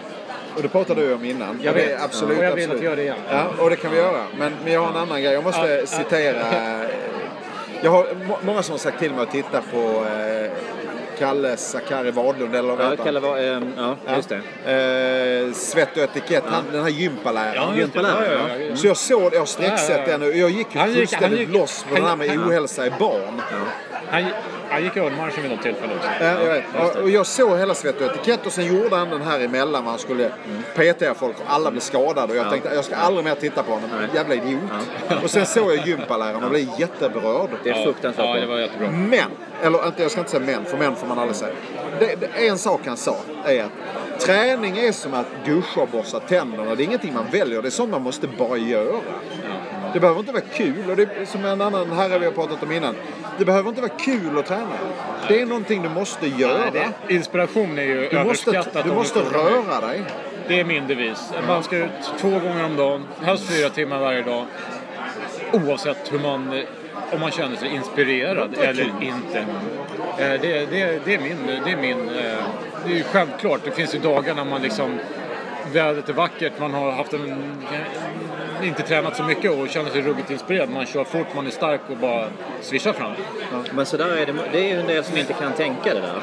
[0.57, 1.61] Och det pratade du om innan.
[1.63, 2.01] Jag det vet.
[2.01, 2.77] är Absolut, Och jag vill absolut.
[2.77, 3.17] att vi gör det igen.
[3.31, 4.23] Ja, och det kan vi göra.
[4.39, 5.33] Men, men jag har en annan grej.
[5.33, 5.87] Jag måste Ja, ja.
[5.87, 6.39] citera.
[6.41, 6.89] eh,
[7.83, 10.51] Jag har må- många som har sagt till mig att titta på eh,
[11.19, 13.05] Kalle Sakari Wadlund eller vad Ja?
[13.05, 14.29] Kalle var, ehm, ja, just
[14.65, 15.47] det.
[15.47, 17.55] Eh, svett och etikett, han, den här gympaläraren.
[17.57, 17.99] Ja, just det.
[18.01, 18.77] Gympalärare, Ja, ja, ja.
[18.77, 20.19] Så jag såg, jag har sträcksett Ja, ja, ja.
[20.19, 23.43] den och jag gick ju fullständigt loss på det här med ohälsa i barn.
[24.11, 24.25] Han,
[24.73, 26.09] han gick ölmarschen vid något tillfälle också.
[26.21, 26.65] Ja, jag vet.
[27.03, 29.87] Och- jag såg hela svett och etikett och sen gjorde han den här emellan.
[29.87, 30.31] Han skulle
[30.75, 32.33] PTA folk och alla blev skadade.
[32.33, 33.91] Och jag tänkte jag ska aldrig mer titta på honom.
[34.01, 34.09] Nej.
[34.15, 34.61] Jävla idiot.
[35.25, 37.51] Och sen såg jag gympaläraren och blev jätteberörd.
[37.65, 38.91] Det är fruktansvärt Ja, det var jättebra.
[38.91, 39.31] Men,
[39.63, 41.53] eller inte, jag ska inte säga men, för män får man aldrig säga.
[41.99, 43.71] Det, det, en sak han sa är att
[44.21, 46.75] träning är som att duscha och borsta tänderna.
[46.75, 49.01] Det är ingenting man väljer, det är sånt man måste bara göra.
[49.93, 52.63] Det behöver inte vara kul, och det är som en annan herre vi har pratat
[52.63, 52.95] om innan.
[53.39, 54.67] Det behöver inte vara kul att träna.
[55.29, 56.71] Det är någonting du måste göra.
[56.75, 58.85] Nej, inspiration är ju Du måste, överskattat.
[58.85, 59.53] du måste frågar mig.
[59.53, 60.03] röra dig.
[60.49, 61.33] Det är min devis.
[61.49, 64.47] Man ska ut två gånger om dagen, helst fyra timmar varje dag.
[65.53, 66.63] Oavsett hur man,
[67.13, 69.39] om man känner sig inspirerad eller inte.
[69.39, 72.45] Eh, Det, det, det är min, det är min, eh,
[72.85, 73.61] det är ju självklart.
[73.65, 74.99] Det finns ju dagar när man liksom,
[75.73, 77.57] vädret är vackert, man har haft en,
[78.65, 80.71] inte tränat så mycket och känner sig ruggigt inspirerad.
[80.71, 82.29] Man kör fort, man är stark och bara
[82.61, 83.13] svischar fram.
[83.75, 86.23] Men sådär är det, det är ju en del som inte kan tänka det där.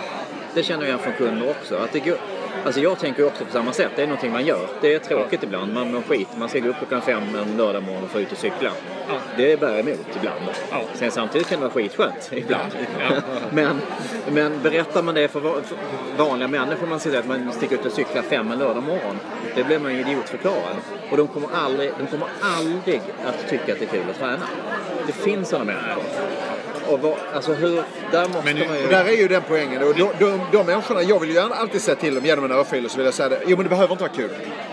[0.54, 1.76] Det känner jag från kunder också.
[1.76, 2.18] Att det går,
[2.66, 3.92] alltså jag tänker också på samma sätt.
[3.96, 4.68] Det är någonting man gör.
[4.82, 5.74] Det är tråkigt ibland.
[5.74, 6.28] Man mår skit.
[6.38, 8.72] Man ska gå upp klockan fem en lördag morgon och få ut och cykla.
[9.08, 9.14] Ja.
[9.38, 10.42] Det bär emot ibland.
[10.72, 10.82] Ja.
[10.94, 12.72] Sen samtidigt kan det vara skitskönt ibland.
[13.00, 13.16] Ja.
[13.52, 13.82] men,
[14.32, 15.78] men berättar man det för va- för
[16.24, 19.20] vanliga människor, man säger att man sticker ut och cyklar fem en lördag morgon.
[19.56, 20.76] Det blir man ju idiotförklarad.
[21.12, 24.48] Och de kommer, aldrig, de kommer aldrig att tycka att det är kul att träna.
[25.08, 26.04] Det finns sådana människor.
[26.90, 28.88] Och vad, alltså hur, där måste Men man ju...
[28.88, 29.84] Där är ju den poängen.
[29.84, 32.90] Och de, de, de människorna, jag vill ju alltid säga till dem genom en örfil
[32.90, 33.40] så vill jag säga det.
[33.46, 34.30] Jo men det behöver inte vara kul.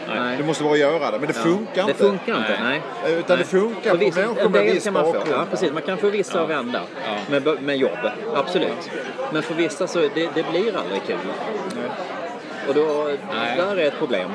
[0.08, 0.36] Nej.
[0.36, 1.18] Du måste bara göra det.
[1.18, 1.94] Men det funkar det inte.
[1.94, 2.82] funkar inte, nej.
[3.18, 5.26] Utan det funkar För på vissa- människor med viss bakgrund.
[5.30, 5.72] Ja, precis.
[5.72, 7.40] Man kan få vissa att vända Ja.
[7.40, 7.98] med, med jobb.
[8.34, 8.90] Absolut.
[9.32, 11.16] Men för vissa så det, det blir aldrig kul.
[12.68, 13.56] Och då, Nej.
[13.56, 14.30] där är ett problem.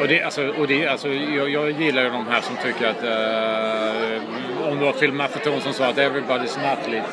[0.00, 3.02] Och det, alltså, och det, alltså, jag, jag gillar ju de här som tycker att...
[3.04, 7.06] Eh, om det var Phil Maffetone som sa att everybody's an athlete.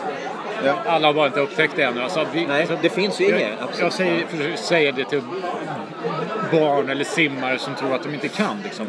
[0.66, 0.76] Ja.
[0.86, 2.02] Alla har bara inte upptäckt det ännu.
[2.02, 3.62] Alltså, vi, Nej, alltså, det finns ju jag, inget.
[3.62, 3.80] Absolut.
[3.80, 5.22] jag säger, säga det till
[6.52, 8.62] barn eller simmare som tror att de inte kan.
[8.64, 8.88] Liksom.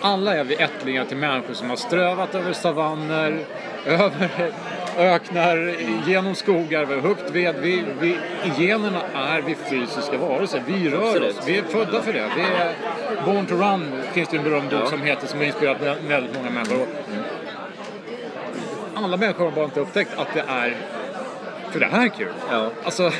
[0.00, 3.38] Alla är vi ättlingar till människor som har strövat över savanner,
[3.86, 4.52] över
[4.98, 5.74] öknar,
[6.06, 7.54] genom skogar, huggt ved.
[7.60, 8.08] Vi, vi,
[8.44, 10.62] I generna är vi fysiska varelser.
[10.66, 11.38] Vi rör Absolut.
[11.38, 11.44] oss.
[11.48, 12.30] Vi är födda för det.
[12.36, 12.72] Vi är
[13.26, 14.86] Born to Run finns det en berömd bok Ja.
[14.90, 16.86] som heter som har inspirerat vä- väldigt många människor.
[18.94, 20.76] Och Alla människor har bara inte upptäckt att det är
[21.70, 22.32] för det här är kul.
[22.50, 22.70] Ja.
[22.84, 23.02] Alltså...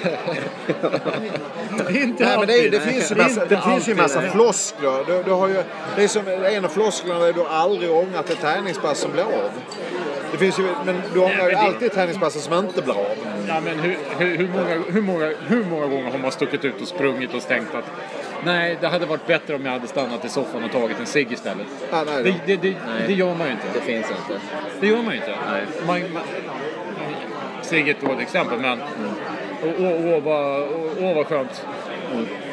[1.78, 2.92] det är inte Nej, men det, är, det alltid.
[2.92, 4.30] finns ju massa, det finns ju alltid massa det.
[4.30, 5.04] floskler.
[5.06, 5.62] Du, du har ju,
[5.96, 9.50] det är som en av flosklerna är du aldrig ångrat ett träningspass som blir av.
[10.38, 13.06] Det finns ju, men du ångrar men ju det- alltid träningspassen som inte blir av.
[13.48, 16.80] Ja, men hur, hur, hur, många, hur, många, hur många gånger har man stuckit ut
[16.82, 17.84] och sprungit och tänkt att
[18.44, 21.32] nej, det hade varit bättre om jag hade stannat i soffan och tagit en cigg
[21.32, 21.66] istället.
[21.90, 23.02] Ja, nej, Det, det, det, Nej.
[23.06, 23.64] det gör man ju inte.
[23.74, 24.40] Det finns inte.
[24.80, 25.34] Det gör man ju inte.
[25.52, 25.62] Nej.
[25.86, 26.22] Man, man,
[27.62, 28.78] Sigge är ett dåligt exempel, men
[29.62, 31.66] åh, åh, vad, vad skönt.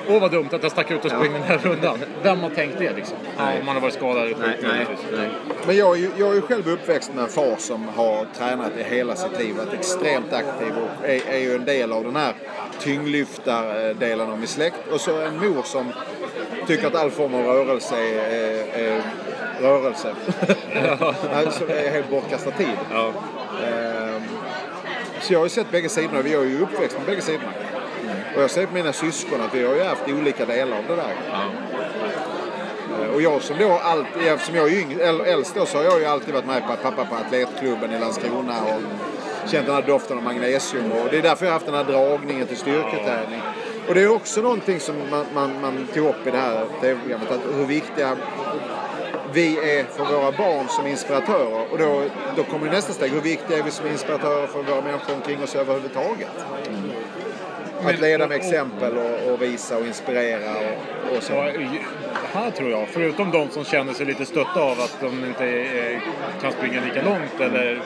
[0.09, 1.99] Åh vad dumt att jag stack ut och sprang den här rundan.
[2.23, 3.17] Vem har tänkt det liksom?
[3.37, 4.67] Ja, om man har varit skadad eller Nej, sjuk.
[4.71, 4.87] nej,
[5.17, 5.29] nej.
[5.67, 8.71] Men jag är, ju, jag är ju själv uppväxt med en far som har tränat
[8.77, 12.15] i hela sitt liv, varit extremt aktiv och är, är ju en del av den
[12.15, 12.33] här
[12.79, 14.77] tyngdlyftardelen av min släkt.
[14.91, 15.93] Och så en mor som
[16.67, 19.01] tycker att all form av rörelse är, är, är
[19.61, 20.15] rörelse.
[21.33, 22.77] alltså det är helt bortkastad tid.
[22.91, 23.13] Ja.
[23.67, 24.21] Ehm,
[25.21, 26.21] Så jag har ju sett bägge sidorna.
[26.21, 27.51] Vi är ju uppväxt med bägge sidorna.
[28.35, 30.95] Och jag ser på mina syskon att vi har ju haft olika delar av det
[30.95, 31.15] där.
[33.03, 35.83] Eh, Och jag som då alltid, eftersom jag är yng, äl- äldst då, så har
[35.83, 38.81] jag ju alltid varit med på pappa på atletklubben i Landskrona och
[39.49, 40.91] känt den här doften av magnesium.
[40.91, 43.41] Och det är därför jag har haft den här dragningen till styrketräning.
[43.87, 47.31] Och det är också någonting som man, man, man tog upp i det här tv-programmet,
[47.31, 48.17] att hur viktiga
[49.33, 51.65] vi är för våra barn som inspiratörer.
[51.71, 52.03] Och då,
[52.35, 55.55] då kommer nästa steg, hur viktiga är vi som inspiratörer för våra människor omkring oss
[55.55, 56.29] överhuvudtaget?
[57.85, 61.33] Att leda med exempel och, och visa och inspirera och, och så.
[61.33, 61.51] Så,
[62.33, 62.87] här tror jag.
[62.87, 65.99] Förutom de som känner sig lite stötta av att de inte eh,
[66.41, 67.81] kan springa lika långt eller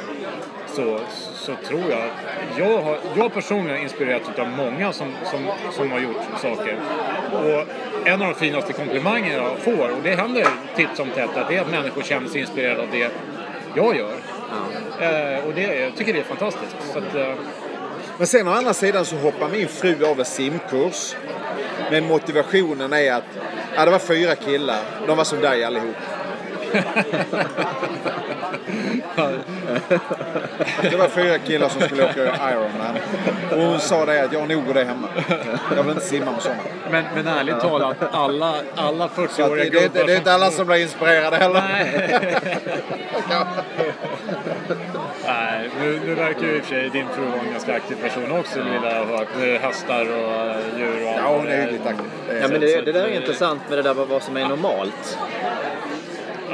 [0.67, 0.99] så,
[1.33, 5.99] så tror jag att jag, har, jag personligen inspirerats av många som, som, som har
[5.99, 6.77] gjort saker.
[7.33, 7.67] Och
[8.07, 11.55] en av de finaste komplimangerna jag får, och det händer titt som tätt, att det
[11.55, 13.11] är att människor känner sig inspirerade av det
[13.75, 14.13] jag gör.
[15.01, 16.75] Eh, och det, jag tycker det är fantastiskt.
[16.93, 17.33] Så att, eh,
[18.17, 21.15] men sen å andra sidan så hoppar min fru av en simkurs.
[21.91, 23.23] Men motivationen är att
[23.75, 24.81] ja, det var fyra killar.
[25.07, 25.95] De var som dig allihop.
[30.81, 32.95] Det var fyra killar som skulle åka Ironman.
[33.51, 35.07] Och hon sa det att jag har nog det hemma.
[35.75, 36.59] Jag vill inte simma med sådana.
[36.91, 40.17] men, men ärligt talat, alla, alla Så att 40-åriga det, det, är inte- det är
[40.17, 41.63] inte alla som blir inspirerade heller.
[45.27, 47.95] Nej, nu, nu verkar ju i och för sig din fru vara en ganska aktiv
[47.95, 49.27] person också, lilla hört.
[49.61, 51.13] Hästar och eh, djur och.
[51.17, 52.05] Ja, hon är hyggligt aktiv.
[52.29, 54.37] Det är Ja, men det, det där är intressant med det där vad vad som
[54.37, 55.17] är normalt.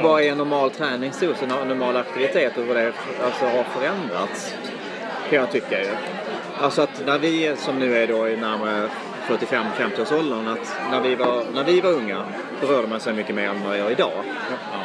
[0.02, 2.92] Vad är en normal träningsdos, en normal aktivitet och vad det
[3.24, 4.54] alltså, har förändrats.
[5.30, 5.88] Kan jag tycka ju.
[6.60, 8.88] Alltså att när vi som nu är då i närmare
[9.28, 12.24] 45-50-årsåldern, att när vi, var, när vi var unga
[12.60, 14.24] då rörde man sig mycket mer än vad jag gör idag.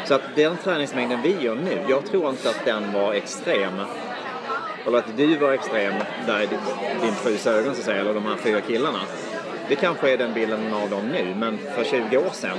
[0.06, 3.74] Så att den träningsmängden vi gör nu, jag tror inte att den var extrem.
[4.88, 5.94] Eller att du var extrem
[6.28, 6.48] där i
[7.02, 9.00] din, frus ögon så att säga, eller de här fyra killarna.
[9.70, 12.58] Det kanske är den bilden av dem nu, men för 20 år sedan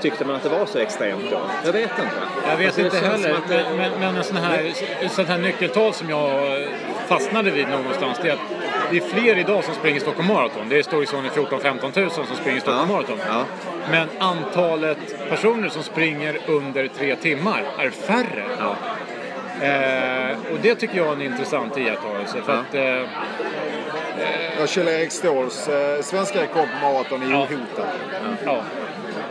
[0.00, 1.40] tyckte man att det var så extremt då?
[1.64, 2.10] Jag vet inte.
[2.50, 4.72] Jag vet Alltså, inte heller, det- men, men, men en sån här,
[5.08, 6.58] sånt här nyckeltal som jag
[7.06, 8.38] fastnade vid någonstans, det är att
[8.90, 10.68] det är fler idag som springer Stockholm Marathon.
[10.68, 13.18] Det är i storleksordningen 14-15 000 som springer Stockholm Ja, Marathon.
[13.28, 13.44] ja.
[13.90, 18.44] Men antalet personer som springer under tre timmar är färre.
[18.58, 18.76] Ja.
[19.66, 22.42] Eh, och det tycker jag är en intressant iakttagelse.
[22.42, 22.58] För Ja.
[22.68, 23.08] att, eh,
[24.60, 27.38] Ja, Kjell-Erik Ståhls eh, svenska rekord på maraton är Ja.
[27.42, 27.86] ohotad.
[28.44, 28.62] ja.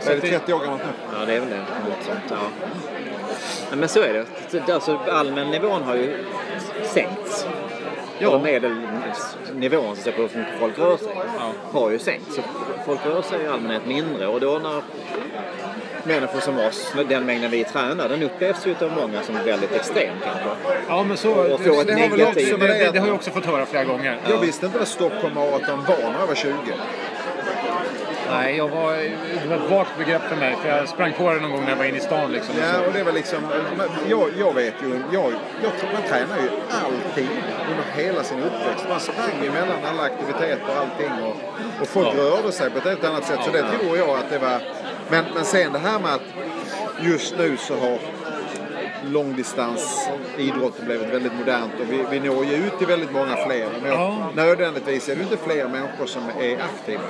[0.06, 1.18] Så Är att det det, 30 år gammalt nu?
[1.20, 1.56] Ja, det är väl det.
[1.56, 2.36] Något sånt, ja.
[3.70, 4.24] Ja, Men så är det.
[4.66, 6.24] Så- Alltså, allmännivån har ju
[6.84, 7.46] sänkts.
[8.18, 8.30] Ja.
[8.32, 8.38] Ja.
[8.42, 10.28] Medelnivån så att på
[10.60, 11.08] folk rör sig
[11.72, 12.34] har ju sänkts.
[12.34, 12.42] Så
[12.86, 14.82] folk rör sig i allmänhet mindre och då när
[16.04, 20.14] människor som oss, den mängden vi tränar, den upplevs ju av många som väldigt extrem
[20.24, 20.48] kanske.
[20.88, 21.30] ja, men så...
[21.30, 23.84] Och få ett det har också det, det, det har jag också fått höra flera
[23.84, 24.18] gånger.
[24.30, 26.52] Jag visste inte vad Stockholm Marathon var när jag var 20.
[28.30, 28.92] Nej, jag var,
[29.42, 30.56] det var ett vagt begrepp för mig.
[30.62, 32.32] För jag sprang på det någon gång när jag var inne i stan.
[32.32, 33.38] Liksom, och Ja, och det var liksom...
[34.08, 35.00] Jag, jag vet ju...
[35.12, 36.48] Jag, jag, tror man tränar ju
[36.84, 37.28] alltid
[37.70, 38.84] under hela sin uppväxt.
[38.88, 41.12] Man sprang ju mellan alla aktiviteter och allting.
[41.24, 41.36] Och,
[41.82, 42.22] och folk Ja.
[42.22, 43.38] rörde sig på ett helt annat sätt.
[43.44, 44.60] Så det tror jag att det var...
[45.10, 46.22] Men, men sen det här med att
[47.00, 47.98] just nu så har
[49.10, 53.68] långdistansidrotten blivit väldigt modernt och vi, vi når ju ut till väldigt många fler.
[53.82, 54.30] Men jag, Ja.
[54.34, 57.02] nödvändigtvis är det inte fler människor som är aktiva.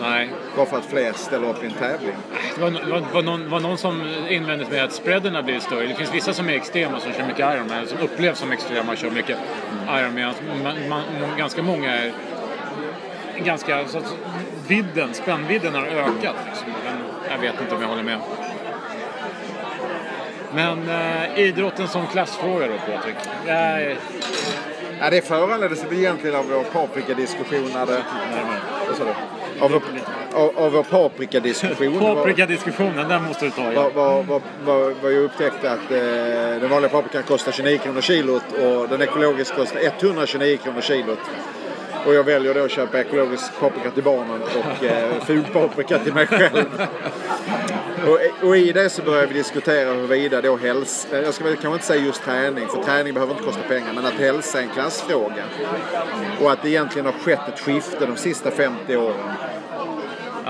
[0.00, 0.30] Nej.
[0.56, 2.14] Bara för att fler ställer upp i en tävling.
[2.54, 5.86] Det var, var, var, någon, var någon som invände med att spreaden har blivit större.
[5.86, 8.98] Det finns vissa som är extrema som kör mycket Ironman, som upplevs som extrema och
[8.98, 9.38] kör mycket
[9.88, 10.34] Ironman.
[10.62, 11.02] Man, man,
[11.38, 12.12] ganska många är
[13.44, 13.88] ganska...
[13.88, 14.16] Så att
[14.68, 16.36] vidden, spännvidden har ökat.
[16.48, 16.68] Liksom.
[16.84, 16.98] Men
[17.30, 18.18] jag vet inte om jag håller med.
[20.54, 23.16] Men eh, idrotten som klassfråga då Patrik?
[23.46, 23.96] Jag,
[25.02, 28.02] Ja, det föranleddes egentligen av vår paprikadiskussion när det...
[28.88, 29.39] Vad sa du?
[29.60, 29.82] Av vår,
[30.34, 31.98] av, av vår paprikadiskussion.
[32.16, 33.74] Paprikadiskussionen, den måste du ta igen.
[33.74, 38.42] var, var, var, var jag upptäckte att eh, den vanliga paprikan kostar 29 kronor kilot
[38.52, 41.18] och den ekologiska kostar 129 kronor kilot.
[42.06, 46.26] Och jag väljer då att köpa ekologisk paprika till barnen och eh, fulpaprika till mig
[46.26, 46.64] själv.
[48.06, 51.52] Och, och i det så börjar vi diskutera huruvida då hälsa, eh, jag ska väl
[51.52, 54.62] kanske inte säga just träning, för träning behöver inte kosta pengar, men att hälsa är
[54.62, 55.44] en klassfråga.
[56.40, 59.32] Och att det egentligen har skett ett skifte de sista 50 åren.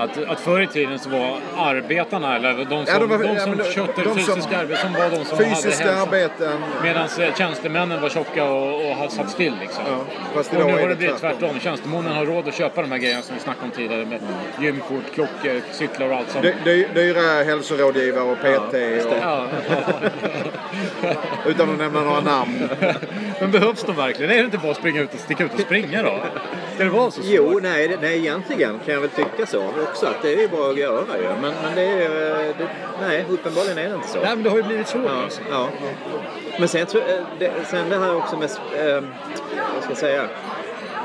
[0.03, 3.39] Att, att förr i tiden så var arbetarna, eller de som, Ja, de var- ja,
[3.39, 7.07] som de- skötte de som- fysiska arbeten, som var de som Fysiska hade arbeten, Medan
[7.37, 9.83] tjänstemännen var tjocka och, och hade satt still liksom.
[9.87, 9.97] ja,
[10.33, 11.39] fast Och idag nu är har det blivit tvärtom.
[11.39, 11.59] tvärtom.
[11.59, 14.19] Tjänstemännen har råd att köpa de här grejerna som vi snackade om tidigare med
[14.59, 16.45] gymkort, klockor, cyklar och allt sånt.
[16.45, 19.45] Dy- dy- Dyra hälsorådgivare och PT och, Ja.
[21.45, 22.69] utan att nämna några namn.
[23.39, 24.31] Men behövs de verkligen?
[24.31, 26.19] Är det inte bara att springa ut och sticka ut och springa då?
[26.75, 27.31] Ska det vara så svårt?
[27.33, 30.05] Jo, nej, nej, egentligen kan jag väl tycka så också.
[30.05, 31.23] Att det är ju bara att göra ju.
[31.41, 32.67] Men, men det är eh, det,
[33.01, 34.17] Nej, uppenbarligen är det inte så.
[34.19, 35.41] Nej, men det har ju blivit svårt Ja, alltså.
[35.49, 35.67] ja.
[36.59, 37.03] Men sen, jag-
[37.39, 38.49] det, sen det här också med,
[38.87, 39.03] eh,
[39.73, 40.23] vad ska jag säga,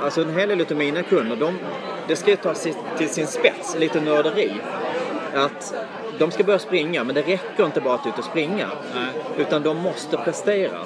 [0.02, 1.58] alltså en hel del av mina kunder, de,
[2.08, 4.52] det ska ju ta sig till sin spets, lite nörderi.
[5.34, 5.74] Att
[6.18, 8.66] de ska börja springa, men det räcker inte bara att ut och springa.
[9.38, 10.78] Utan de måste prestera.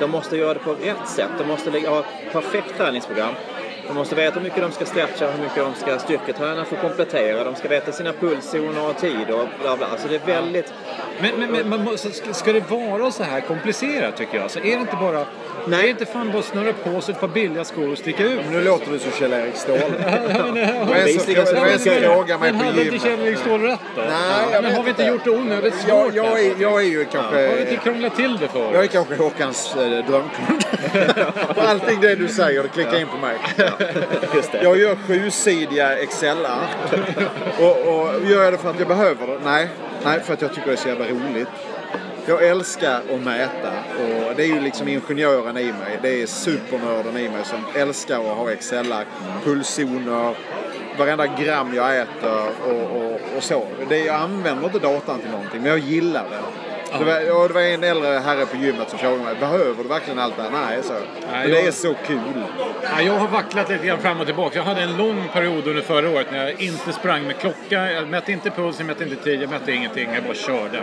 [0.00, 1.28] De måste göra det på rätt sätt.
[1.38, 3.34] De måste ha ett perfekt träningsprogram.
[3.90, 6.82] De måste veta hur mycket de ska stretcha, hur mycket de ska styrketräna för att
[6.82, 7.44] komplettera.
[7.44, 9.86] De ska veta sina pulszoner och tid och bla bla.
[9.86, 10.72] Alltså det är väldigt...
[11.20, 14.50] Men, men, men man måste, ska- det vara så här komplicerat tycker jag?
[14.50, 15.24] Så är det inte bara...
[15.66, 15.78] Nej.
[15.78, 18.22] Är det inte fan bara att snurra på sig ett par billiga skor och sticka
[18.24, 18.40] ut?
[18.50, 19.78] Nu låter du som Kjell-Erik Ståhl.
[19.78, 22.60] Vad är det som- Bevisligen så vad är det som är det- frågar mig men
[22.60, 23.02] på hade inte gymmet?
[23.02, 24.02] Kjell-Erik Ståhl rätt då?
[24.02, 26.14] Nej, men har vi inte gjort det onödigt svårt?
[26.14, 27.60] Jag, jag, är, jag är ju Har vi kanske...
[27.60, 30.64] inte krånglat till det för Jag är kanske Håkans eh, drömkund.
[31.54, 33.36] För allting det du säger, det klickar in på mig.
[34.34, 34.62] Just det.
[34.62, 36.68] Jag gör sjusidiga Excelar.
[37.58, 39.38] Och, och gör jag det för att jag behöver det?
[39.44, 39.68] Nej.
[40.04, 41.48] Nej, för att jag tycker det är så jävla roligt.
[42.26, 45.98] Jag älskar att mäta och det är ju liksom ingenjören i mig.
[46.02, 49.04] Det är supernörden i mig som älskar att ha Excelar,
[49.44, 50.34] pulszoner,
[50.98, 53.66] varenda gram jag äter och, och, och så.
[53.88, 56.69] Det, jag använder inte datan till någonting, men jag gillar det.
[56.98, 59.88] Det var, och det var en äldre herre på gymmet som frågade mig, behöver du
[59.88, 60.50] verkligen allt det här?
[60.50, 60.92] Nej, så.
[61.32, 62.18] Men det jag- är så kul.
[62.82, 64.58] Ja, jag har vacklat lite grann fram och tillbaka.
[64.58, 67.92] Jag hade en lång period under förra året när jag inte sprang med klocka.
[67.92, 70.08] Jag mätte inte puls, jag mätte inte tid, jag mätte ingenting.
[70.14, 70.82] Jag bara körde.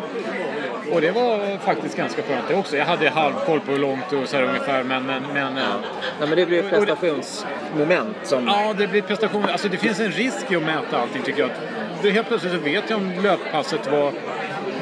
[0.91, 2.77] Och det var faktiskt ganska skönt det också.
[2.77, 5.05] Jag hade halvkoll på hur långt och så här ungefär, men...
[5.05, 5.63] men, men ja.
[6.19, 8.47] Nej, men det blir ett prestationsmoment som...
[8.47, 9.45] ja, det blir prestation.
[9.45, 11.49] Alltså det finns en risk i att mäta allting tycker jag.
[12.01, 14.11] Det, helt plötsligt så vet jag om löppasset var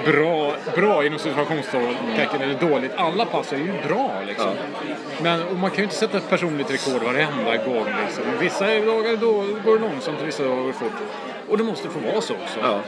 [0.05, 2.91] bra, bra inom situationstecken eller dåligt.
[2.95, 4.51] Alla pass är ju bra liksom.
[5.23, 8.23] Men och man kan ju inte sätta ett personligt rekord varenda gång liksom.
[8.39, 9.31] Vissa dagar då
[9.65, 10.93] går det långsamt och vissa dagar går det fort.
[11.49, 12.59] Och det måste få vara så också.
[12.61, 12.79] Ja.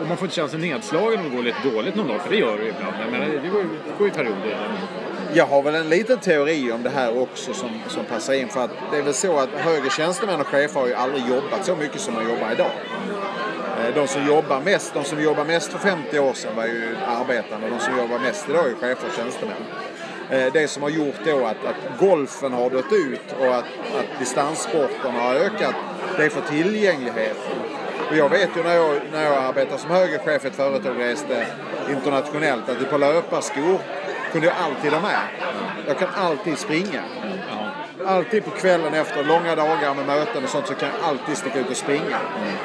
[0.00, 2.30] Och man får inte känna sig nedslagen om det går lite dåligt någon dag, för
[2.30, 2.94] det gör det ju ibland.
[3.00, 4.58] Jag menar, det går ju, det går ju perioder.
[5.32, 8.48] Jag har väl en liten teori om det här också som, som passar in.
[8.48, 11.64] För att det är väl så att högre tjänstemän och chefer har ju aldrig jobbat
[11.66, 12.70] så mycket som man jobbar idag.
[13.84, 16.96] Eh, de som jobbar mest, de som jobbar mest för 50 år sedan var ju
[17.06, 17.68] arbetarna.
[17.68, 19.56] De som jobbar mest idag är ju chefer och tjänstemän.
[20.30, 23.64] Eh, det som har gjort då att, att golfen har dött ut och att,
[23.98, 25.74] att distanssporterna har ökat,
[26.16, 27.58] det är för tillgängligheten.
[28.10, 30.92] Och jag vet ju när jag, när jag arbetade som högre chef i ett företag
[30.92, 31.46] och reste
[31.90, 33.78] internationellt att ett par löparskor
[34.32, 35.20] kunde jag alltid ha med.
[35.86, 37.02] Jag kan alltid springa.
[38.06, 41.58] Alltid på kvällen efter långa dagar med möten och sånt så kan jag alltid sticka
[41.58, 42.18] ut och springa.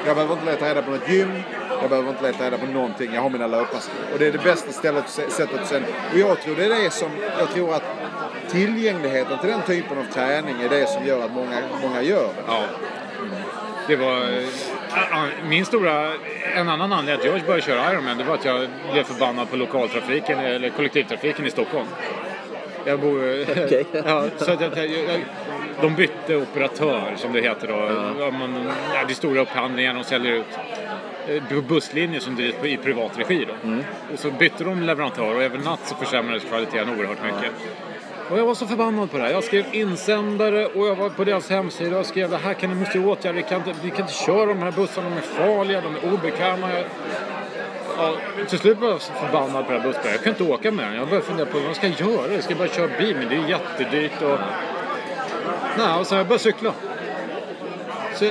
[0.05, 1.41] Jag behöver inte leta reda på något gym.
[1.81, 3.13] Jag behöver inte leta reda på någonting.
[3.13, 3.95] Jag har mina löparskor.
[4.13, 5.83] Och det är det bästa stället, sättet sen.
[6.11, 7.83] Och jag tror det är det som, jag tror att
[8.51, 12.43] tillgängligheten till den typen av träning är det som gör att många, många gör det.
[12.47, 12.63] Ja.
[13.87, 14.17] Det var...
[14.17, 14.47] Eh,
[14.91, 16.13] ah, ah, min stora...
[16.55, 19.55] En annan anledning att jag började köra Ironman det var att jag blev förbannad på
[19.55, 21.87] lokaltrafiken, eller kollektivtrafiken i Stockholm.
[22.89, 23.41] Jag bor...
[23.51, 23.85] Okej.
[24.05, 25.21] ja, så att jag, jag,
[25.81, 27.73] de bytte operatör, som det heter då.
[28.19, 28.31] Ja.
[28.31, 30.45] Man, ja, det är stora upphandlingar, de säljer ut
[31.27, 33.45] eh, busslinjer som drivs i privat regi.
[33.47, 33.53] Då.
[34.13, 37.51] Och så bytte de leverantör och över natt så försämrades kvaliteten oerhört mycket.
[38.29, 39.31] Och jag var så förbannad på det här.
[39.31, 42.75] Jag skrev insändare och jag var på deras hemsida och skrev det här kan ni
[42.75, 43.35] måste åtgärda.
[43.35, 46.13] Vi kan inte, vi kan inte köra de här bussarna, de är farliga, de är
[46.13, 46.69] obekväma.
[47.99, 48.13] Ja,
[48.49, 50.11] till slut var jag så förbannad på det här bussbolaget.
[50.15, 50.95] Jag kan inte åka med den.
[50.95, 52.33] Jag började fundera på vad ska jag göra?
[52.33, 54.39] Jag ska bara köra bil, men det är jättedyrt och...
[55.77, 56.73] Nej, och så jag började cykla.
[58.15, 58.25] Så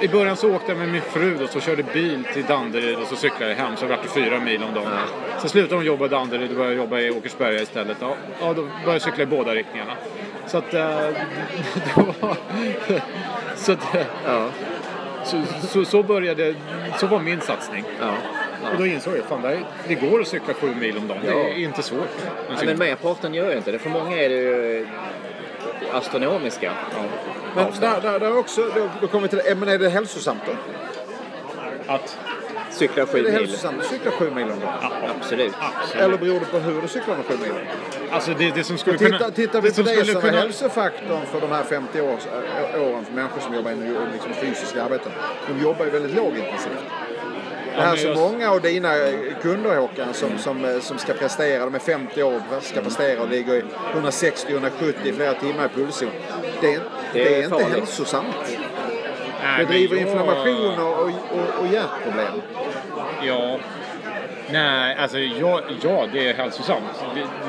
[0.00, 3.06] I början så åkte jag med min fru och så körde bil till Danderyd och
[3.08, 3.76] så cyklade jag hem.
[3.76, 4.88] Så vart det fyra mil om dagen.
[5.40, 7.96] Sen slutade hon jobba i Danderyd och började jobba i Åkersberga istället.
[8.00, 9.92] Ja, ja, då började jag cykla i båda riktningarna.
[10.46, 10.74] Så att...
[10.74, 10.80] eh,
[11.74, 12.36] det var...
[13.56, 13.94] Så att...
[13.94, 14.48] eh, Ja.
[15.24, 16.54] Så, så, så började...
[16.98, 17.84] Så var min satsning.
[18.00, 18.12] Ja.
[18.72, 21.20] Och då insåg jag fan det, här- det går att cykla sju mil om dagen.
[21.24, 22.08] Det är inte svårt.
[22.48, 23.78] Ja, men merparten gör ju inte det.
[23.78, 24.86] För många är det ju
[25.92, 26.72] astronomiska.
[27.56, 29.54] Men där, där, där också, då, då kommer vi till det.
[29.54, 30.52] Men är det hälsosamt då?
[31.92, 32.18] Att,
[32.70, 33.32] Cykla Är sju det mil.
[33.32, 34.92] hälsosamt att cykla sju mil om dagen?
[35.20, 35.52] Absolut.
[35.94, 37.66] Eller beror det på hur du cyklar de sju milen?
[38.10, 39.30] alltså det, det som skulle Titta, kunna...
[39.30, 42.26] tittar vi på det som är kunna- hälsofaktorn för de här 50 års,
[42.76, 45.12] åren för människor som jobbar inom liksom, fysiska arbeten.
[45.48, 46.72] De jobbar ju väldigt lågintensivt.
[47.76, 48.88] Det här som just- många av dina
[49.42, 53.28] kunder Håkan som, som, eh, som ska prestera, de är 50 år ska prestera och
[53.28, 53.62] ligger i
[53.94, 56.08] 160-170 i flera timmar i pulszon.
[56.60, 56.80] Det är,
[57.12, 58.26] det är, är inte hälsosamt.
[59.42, 62.42] Nej, Det driver jag- inflammation och, och, och, och hjärtproblem.
[63.22, 63.58] Ja.
[64.50, 66.84] Nej, alltså ja, ja det är hälsosamt.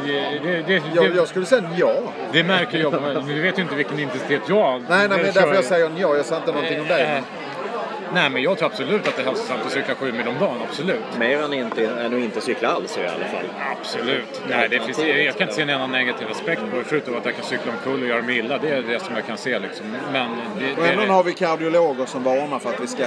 [0.06, 0.12] Det,
[0.44, 1.94] det, det, Jag, jag skulle säga ja.
[2.32, 2.92] det märker jag.
[2.94, 3.18] på mig.
[3.28, 6.16] Vi vet ju inte vilken intensitet jag Nej, nej, men därför jag säger ja.
[6.16, 7.24] Jag sa inte någonting om dig.
[8.14, 10.58] Nej, men jag tror absolut att det är hälsosamt att cykla sju mil om dagen.
[10.70, 11.18] Absolut.
[11.20, 13.46] Mer än, inte, än att inte cykla alls i alla fall.
[13.80, 14.42] Absolut.
[14.50, 17.26] Nej, det finns, jag kan inte se en enda negativ aspekt på det förutom att
[17.26, 18.58] jag kan cykla omkull och göra mig illa.
[18.58, 19.86] Det är det som jag kan se liksom.
[20.12, 20.30] Men
[20.60, 23.04] det, Och det, ändå har vi kardiologer som varnar för att vi ska...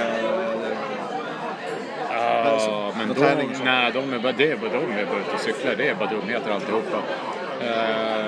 [2.13, 5.31] Ja, men med de, nej, de är bara, det är bara de är bara ute
[5.33, 5.75] och cyklar.
[5.75, 6.97] Det är bara dumheter alltihopa.
[7.61, 8.25] Eh,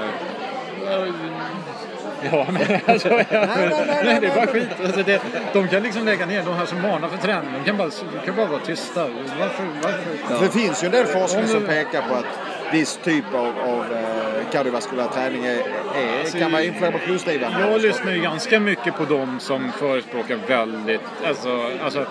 [2.31, 4.47] Ja, men alltså, ja, nej, nej, nej, det är bara nej.
[4.47, 4.69] skit.
[4.85, 5.21] Alltså, det,
[5.53, 8.25] de kan liksom lägga ner, de här som manar för träning, de kan bara, de
[8.25, 9.07] kan bara vara tysta.
[9.39, 9.63] Varför?
[9.83, 10.35] varför?
[10.37, 12.25] För det finns ju en del forskning Om som pekar på att
[12.73, 17.59] viss typ av, av eh, kardiovaskulär träning är, är, Alltså, kan vara inflammationsdrivande.
[17.59, 22.05] Jag lyssnar ju ganska mycket på dem som förespråkar väldigt, alltså, alltså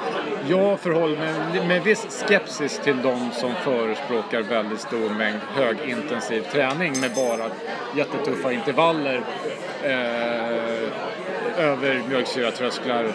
[0.49, 7.01] jag förhåller mig med viss skepsis till de som förespråkar väldigt stor mängd högintensiv träning
[7.01, 7.45] med bara
[7.97, 9.23] jättetuffa intervaller
[9.85, 13.07] eh, över mjölksyratrösklar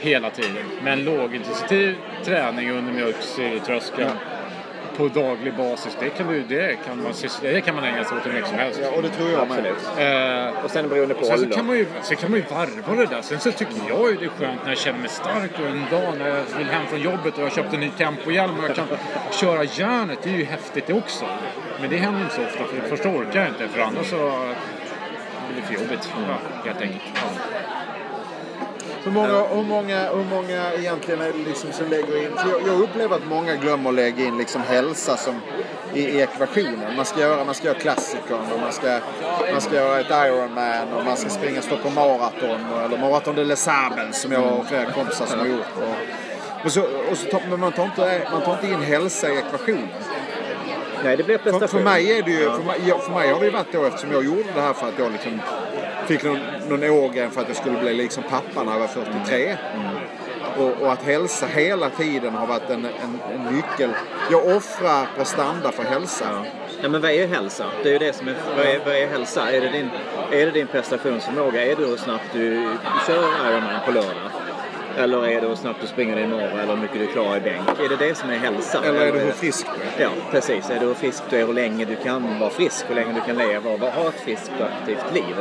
[0.00, 0.64] hela tiden.
[0.82, 4.10] Men lågintensiv träning under mjölksyratröskeln
[4.96, 8.26] på daglig basis, det kan, du, det kan, man, det kan man ägna sig åt
[8.26, 8.80] hur mycket som helst.
[8.82, 10.48] Ja, och det tror jag med.
[10.48, 11.56] Eh, Och sen beroende på Sen så ålder.
[11.56, 13.22] kan, man ju, sen kan man ju varva det där.
[13.22, 15.84] Sen så tycker jag ju det är skönt när jag känner mig stark och en
[15.90, 18.64] dag när jag vill hem från jobbet och jag har köpt en ny tempohjälm och
[18.68, 18.86] jag kan
[19.40, 20.18] köra järnet.
[20.22, 21.24] Det är ju häftigt det också.
[21.80, 24.52] Men det händer inte så ofta för det första orkar jag inte för annars så
[25.52, 26.08] blir det för jobbigt.
[26.28, 27.02] Ja, helt enkelt.
[27.14, 27.20] Ja.
[29.04, 32.30] Hur många, hur, många, hur många egentligen är det liksom som lägger in...
[32.36, 35.40] För jag, jag upplever att många glömmer att lägga in liksom hälsa som
[35.94, 36.96] i, i ekvationen.
[36.96, 38.98] Man ska göra, man ska göra klassikern och man ska,
[39.52, 43.44] man ska göra ett Ironman och man ska springa Stockholm Marathon och- eller Marathon de
[43.44, 45.66] Les Sables som jag har flera kompisar som har gjort.
[45.76, 49.28] Och, och så, och så tar, men man tar, inte, man tar inte in hälsa
[49.28, 49.88] i ekvationen.
[51.04, 51.68] Nej, det För, prestation.
[51.68, 53.84] för mig är det ju, för mig, ja, för mig har det ju varit då
[53.84, 55.40] eftersom jag gjorde det här för att jag liksom
[56.06, 56.38] fick någon,
[56.68, 59.56] någon ågen för att jag skulle bli liksom pappa när jag var 43.
[60.58, 63.90] Och, och att hälsa hela tiden har varit en, en, en nyckel.
[64.30, 66.44] Jag offrar prestanda för hälsa.
[66.82, 67.64] Ja, men vad är hälsa?
[67.82, 69.52] Det är ju det som är, vad, är, vad är hälsa?
[69.52, 69.90] Är det, din,
[70.32, 71.66] är det din prestationsförmåga?
[71.66, 72.76] Är det hur snabbt du
[73.06, 74.29] kör Ironman på lördag?
[74.96, 77.40] Eller är det hur snabbt du springer din morgon eller hur mycket du klarar i
[77.40, 77.68] bänk?
[77.68, 78.84] Är det det som är hälsa?
[78.84, 80.06] Eller är det hur frisk du är?
[80.06, 80.70] Ja, precis.
[80.70, 83.20] Är det hur frisk du är, hur länge du kan vara frisk, hur länge du
[83.20, 85.36] kan leva och ha ett friskt och aktivt liv.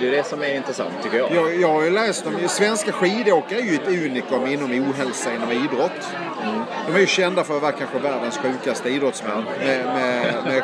[0.00, 1.32] Det är det som är intressant tycker jag.
[1.32, 5.50] Jag, jag har ju läst om, svenska skidåkare är ju ett unikum inom ohälsa inom
[5.50, 6.08] idrott.
[6.86, 10.62] De är ju kända för att vara kanske världens sjukaste idrottsmän med, med, med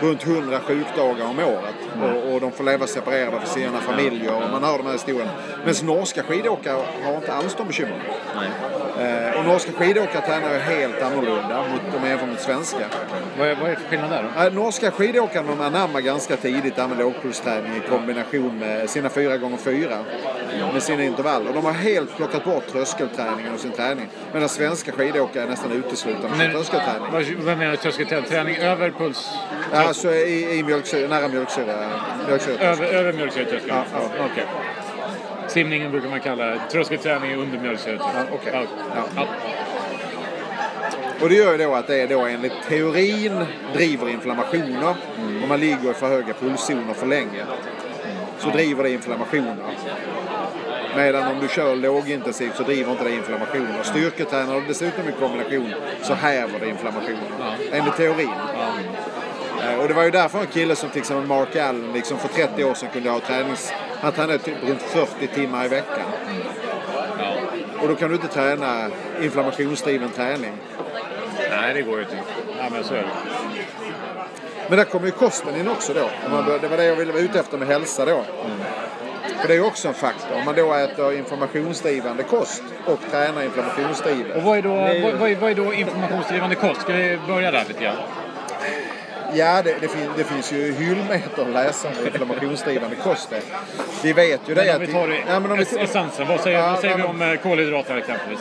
[0.00, 1.74] runt 100 sjukdagar om året.
[2.02, 5.30] Och, och de får leva separerade från sina familjer och man hör de här historierna.
[5.64, 8.00] Medan norska skidåkare har inte alls de bekymren.
[9.00, 12.86] Eh, och norska skidåkare tränar ju helt annorlunda mot, om man jämför med svenska.
[13.38, 14.44] Vad, är, vad är för skillnad där då?
[14.44, 19.08] Eh, norska skidåkare de anammar ganska tidigt det här med lågpulsträning i kombination med sina
[19.08, 19.98] 4 gånger 4
[20.72, 21.52] med sina intervaller.
[21.52, 24.06] De har helt plockat bort tröskelträningen och sin träning.
[24.32, 27.12] Medan svenska skidåkare är nästan uteslutande Men, tröskelträning.
[27.12, 28.24] vad, vad menar du tröskelträning?
[28.28, 29.30] Träning över puls?
[29.72, 31.74] Ja, Alltså i, i mjölksyra, nära mjölksyra.
[32.28, 32.58] mjölksyra.
[32.64, 33.76] Över, över mjölksyratröskeln?
[33.76, 33.84] Ja,
[34.18, 34.24] ja.
[34.32, 34.44] Okej.
[35.48, 38.26] Simningen brukar man kalla tröskelträning under mjölksyratröskeln.
[38.30, 38.66] Ja, okej.
[38.94, 39.02] Ja.
[39.16, 39.26] Ja.
[41.20, 43.44] Och det gör ju då att det är då enligt teorin
[43.74, 44.94] driver inflammationer.
[45.42, 47.44] Om man ligger i för höga pulszoner för länge.
[48.38, 49.56] Så driver det inflammationer.
[50.96, 53.82] Medan om du kör lågintensivt så driver inte det inflammationer.
[53.82, 57.54] Styrketränar du dessutom i kombination så häver det inflammationerna.
[57.72, 58.30] Enligt teorin.
[59.62, 62.28] Eh, Och det var ju därför en kille som till exempel Mark Allen liksom för
[62.28, 63.72] 30 år sedan kunde ha tränings...
[64.00, 66.04] Han tränade typ runt 40 timmar i veckan.
[67.18, 67.34] Ja.
[67.82, 68.90] Och då kan du inte träna
[69.22, 70.52] inflammationsdriven träning.
[71.50, 72.16] Nej, det går ju inte.
[72.58, 73.08] Ja, men så är det.
[74.68, 76.10] Men där kommer ju kosten in också då.
[76.30, 78.24] Man bör, det var det jag ville vara ute efter med hälsa då.
[79.40, 80.36] För det är ju också en faktor.
[80.38, 84.42] Om man då äter informationsdrivande kost och tränar Och inflammationsdrivet.
[84.44, 86.80] vad är, då, vad, vad, är, vad är då informationsdrivande kost?
[86.80, 87.96] Ska vi börja där lite grann?
[89.34, 93.32] Ja, det, det, fin, det finns ju hyllmeter att läsa om inflammationsdrivande kost.
[94.02, 94.88] Vi vet ju det Men om att...
[94.88, 97.04] vi tar det, ja, men om vi, es- essensen, vad säger, Ja, vad säger ja,
[97.18, 98.40] vi om eh, kolhydrater exempelvis?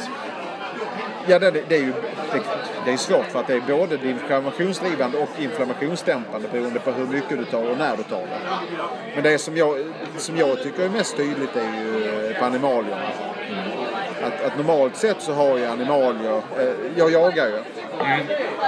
[1.27, 1.93] ja, det, det är ju
[2.33, 2.39] det,
[2.85, 7.37] det är svårt för att det är både inflammationsdrivande och inflammationsdämpande beroende på hur mycket
[7.37, 8.39] du tar och när du tar det.
[9.15, 9.77] Men det som jag,
[10.17, 13.07] som jag tycker är mest tydligt är ju eh, på animalierna.
[14.23, 17.57] Att, att normalt sett så har ju animalier, eh, jag jagar ju.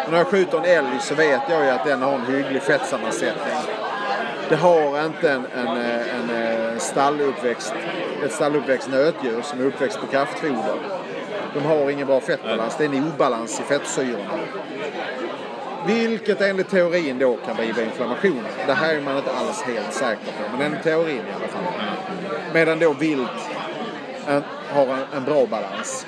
[0.05, 2.61] Och när jag skjuter en älg så vet jag ju att den har en hygglig
[2.61, 3.55] fettsammansättning.
[4.49, 7.73] Det har inte en, en, eh, en, en, stalluppväxt,
[8.25, 10.75] ett stalluppväxt nötdjur som är uppväxt på kraftfoder.
[11.53, 14.39] De har ingen bra fettbalans, det är en obalans i fettsyrorna.
[15.87, 18.43] Vilket enligt teorin då kan driva inflammation.
[18.67, 21.73] Det här är man inte alls helt säker på, men enligt teorin i alla fall.
[22.53, 23.29] Medan då vilt
[24.27, 26.05] en, har en, en bra balans.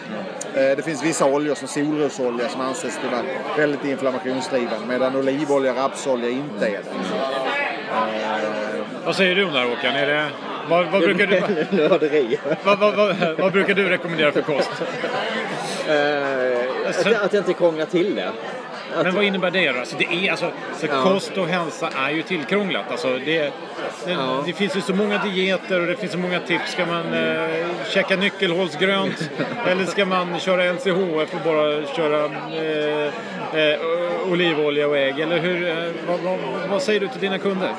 [0.53, 3.23] Eh, det finns vissa oljor som solrosolja som anses till vara
[3.57, 6.83] väldigt inflammationsdrivande medan olivolja och rapsolja inte är det.
[9.05, 9.95] Vad säger du om det här Håkan?
[9.95, 10.27] Är det,
[10.71, 11.39] vad, vad, brukar du,
[12.63, 14.71] vad, vad, vad, brukar du rekommendera för kost?
[15.87, 18.27] Eh, att, jag- att jag inte krånglar till det.
[18.95, 19.79] att, Men vad innebär det då?
[19.79, 21.03] Alltså det är, alltså, så Ja.
[21.03, 22.91] Kost och hälsa är ju tillkrånglat.
[22.91, 23.51] Alltså det, det,
[24.11, 24.43] Ja.
[24.45, 26.71] det finns ju så många dieter och det finns så många tips.
[26.71, 27.47] Ska man eh,
[27.89, 29.29] käka nyckelhålsgrönt
[29.67, 33.05] eller ska man köra LCHF och bara köra eh,
[33.61, 33.79] eh,
[34.31, 35.19] olivolja och ägg?
[35.19, 35.75] Eller hur, eh,
[36.07, 37.69] vad, vad, vad säger du till dina kunder?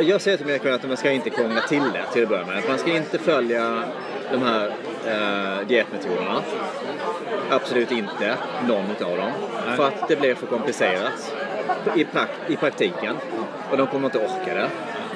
[0.00, 2.46] Jag säger till mina kunder att man ska inte krångla till det till att börja
[2.46, 2.62] med.
[2.68, 3.82] Man ska inte följa
[4.32, 4.66] de här
[5.06, 6.42] eh, dietmetoderna.
[7.50, 8.36] Absolut inte
[8.68, 9.30] någon utav dem.
[9.66, 9.76] Nej.
[9.76, 11.34] För att det blir för komplicerat
[11.96, 13.16] i, prak- i praktiken.
[13.70, 14.68] Och de kommer inte orka det.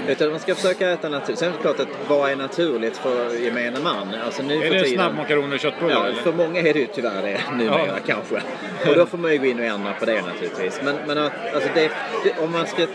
[0.09, 1.38] Utan man ska försöka äta naturligt.
[1.38, 4.14] Sen är det klart att vad är naturligt för gemene man?
[4.24, 5.94] Alltså nu Är det tiden, snabbmakaroner och köttbullar?
[5.94, 6.22] Ja, eller?
[6.22, 7.92] för många är det ju tyvärr det numera Ja.
[8.06, 8.42] kanske.
[8.88, 10.80] Och då får man ju gå in och ändra på det naturligtvis.
[10.84, 11.90] Men, men att, alltså det,
[12.24, 12.86] det, om man ska...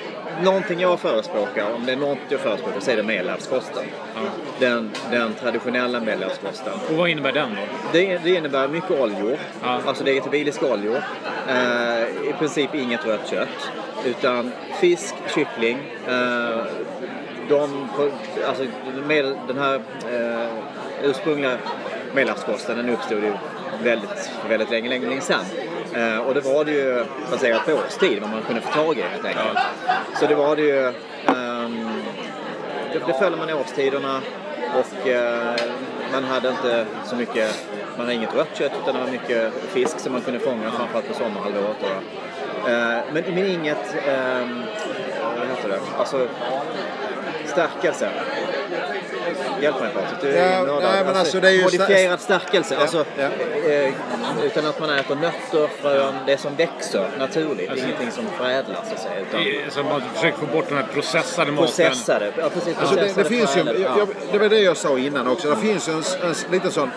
[0.41, 3.83] Någonting jag förespråkar, om det är något jag förespråkar så är det medelhavskosten.
[4.15, 4.21] Ja.
[4.59, 6.73] Den, den traditionella medelhavskosten.
[6.89, 7.61] Och vad innebär den då?
[7.91, 9.79] Det, det innebär mycket oljor, Ja.
[9.85, 10.97] alltså vegetabiliska oljor.
[11.49, 13.69] Eh, I princip inget rött kött.
[14.05, 15.77] Utan fisk, kyckling.
[16.07, 16.63] Eh,
[17.49, 17.87] de,
[18.47, 18.63] alltså
[19.07, 19.75] med, den här
[20.11, 20.47] eh,
[21.03, 21.57] ursprungliga
[22.13, 23.33] medelhavskosten den uppstod ju
[23.83, 25.45] väldigt, väldigt länge, länge, länge sedan.
[25.95, 29.01] Eh, och det var det ju baserat på årstid, vad man kunde få tag i
[29.01, 29.59] helt enkelt.
[30.19, 30.87] Så det var det ju
[31.27, 31.89] ehm,
[32.93, 34.21] det, det följde man i årstiderna
[34.79, 35.55] och eh,
[36.11, 37.67] man hade inte så mycket,
[37.97, 41.07] man hade inget rött kött utan det var mycket fisk som man kunde fånga framförallt
[41.07, 41.77] på sommarhalvåret.
[42.67, 44.47] Eh, men, men inget, eh,
[45.37, 46.27] vad heter det, alltså
[47.45, 48.09] stärkelse.
[49.61, 52.77] Hjälp mig Patrik, Ja, nej, men alltså, det är ju modifierad stärkelse.
[52.77, 53.23] Alltså, ja.
[53.71, 53.93] eh,
[54.45, 57.71] utan att man äter nötter, frön, det som växer naturligt.
[57.75, 59.19] Ingenting som förädlas så att säga.
[59.19, 61.65] Utan Det Så man försöker få bort den här processade maten.
[61.65, 62.33] processade.
[62.37, 63.95] Ja, precis, Alltså det, det processade finns ju, jag, ja.
[63.97, 65.49] jag, det var det jag sa innan också.
[65.49, 66.91] Det finns ju en, en liten sån...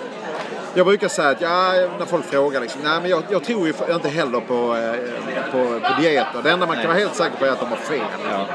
[0.77, 3.75] Jag brukar säga att ja, när folk frågar liksom, nej men jag, jag tror ju
[3.95, 6.41] inte heller på, eh, på, på dieter.
[6.43, 6.87] Det enda man kan Nej.
[6.87, 8.01] vara helt säker på är att de har fel.
[8.31, 8.47] Ja.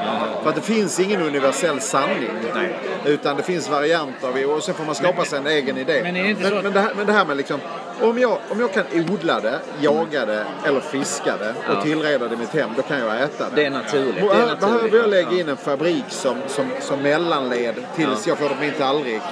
[0.42, 2.30] För att det finns ingen universell sanning.
[2.54, 2.76] Nej.
[3.04, 6.00] Utan det finns varianter och sen får man skapa sig en egen idé.
[6.02, 7.60] men det men, men, det här, men det här med liksom,
[8.00, 11.82] om jag, om jag kan odla det, jaga det eller fiska det och Ja.
[11.82, 13.56] tillreda det i mitt hem, då kan jag äta det.
[13.56, 14.14] Det är naturligt.
[14.14, 14.90] Det är Behöver naturligt.
[14.92, 18.30] behöver jag lägga in en fabrik som, som, som mellanled tills Ja.
[18.30, 19.22] jag får det på min tallrik,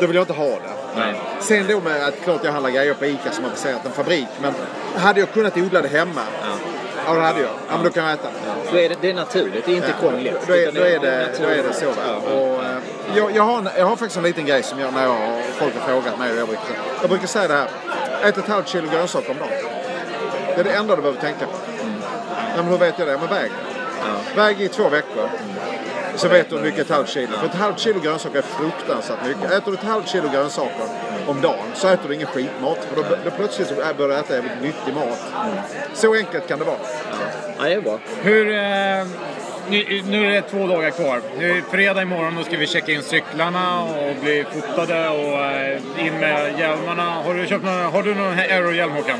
[0.00, 0.72] då vill jag inte ha det.
[0.96, 1.14] Nej.
[1.40, 4.26] Sen då med att klart jag handlar grejer på ICA som har baserat en fabrik,
[4.42, 4.54] men
[4.96, 6.48] hade jag kunnat odla det hemma, Ja.
[7.06, 7.48] ja det hade jag.
[7.68, 8.70] Ja, men då kan jag äta det.
[8.72, 10.46] Då är det, det är naturligt, det är inte krångligt.
[10.46, 11.86] Då är, då, är det, då är det så.
[11.86, 12.32] Va?
[12.32, 12.78] Och, eh,
[13.16, 15.40] jag, jag, har, en- jag har faktiskt en liten grej som jag, när jag har,
[15.58, 16.64] folk har frågat mig jag brukar.
[17.00, 17.68] Jag brukar säga det här.
[18.22, 19.48] Ät ett halvt kilo grönsaker om dagen.
[20.54, 21.52] Det är det enda du behöver tänka på.
[22.56, 23.18] Ja, men hur vet jag det?
[23.18, 23.50] Men väg.
[24.36, 24.42] Ja.
[24.42, 25.28] Väg i två veckor.
[26.16, 27.32] Så vet du hur mycket ett halvt kilo.
[27.38, 29.50] För ett halvt kilo grönsaker är fruktansvärt mycket.
[29.52, 30.84] Äter du ett halvt kilo grönsaker
[31.26, 32.78] om dagen så äter du ingen skitmat.
[32.84, 35.32] För då, då plötsligt så börjar du äta jävligt nyttig mat.
[35.94, 36.76] Så enkelt kan det vara.
[37.58, 37.98] Ja, det är bra.
[38.22, 38.48] Hur...
[38.48, 39.06] Eh,
[39.68, 41.20] nu, nu är det två dagar kvar.
[41.38, 45.44] Nu är det fredag imorgon och ska vi checka in cyklarna och bli fotade och
[45.44, 47.02] eh, in med hjälmarna.
[47.02, 49.18] Har du köpt någon, har du någon aerohjälm Håkan?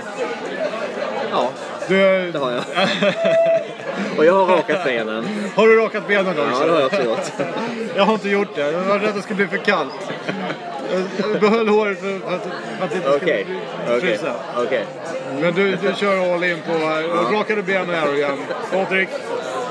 [1.30, 1.51] Ja,
[1.88, 2.62] Du, det har jag.
[4.18, 5.26] Och jag har rakat benen.
[5.57, 6.43] har du rakat benen också?
[6.61, 7.33] Ja, det har jag också gjort.
[7.97, 8.72] Jag har inte gjort det.
[8.72, 9.93] Jag var rädd att det skulle bli för kallt.
[11.18, 13.47] Jag behöll håret för, att, för att det inte skulle okej,
[14.01, 14.35] frysa.
[14.57, 14.87] okej.
[15.41, 18.39] Men du, du kör all in på uh, rakade ben och aerohjälm.
[18.72, 19.09] Patrik,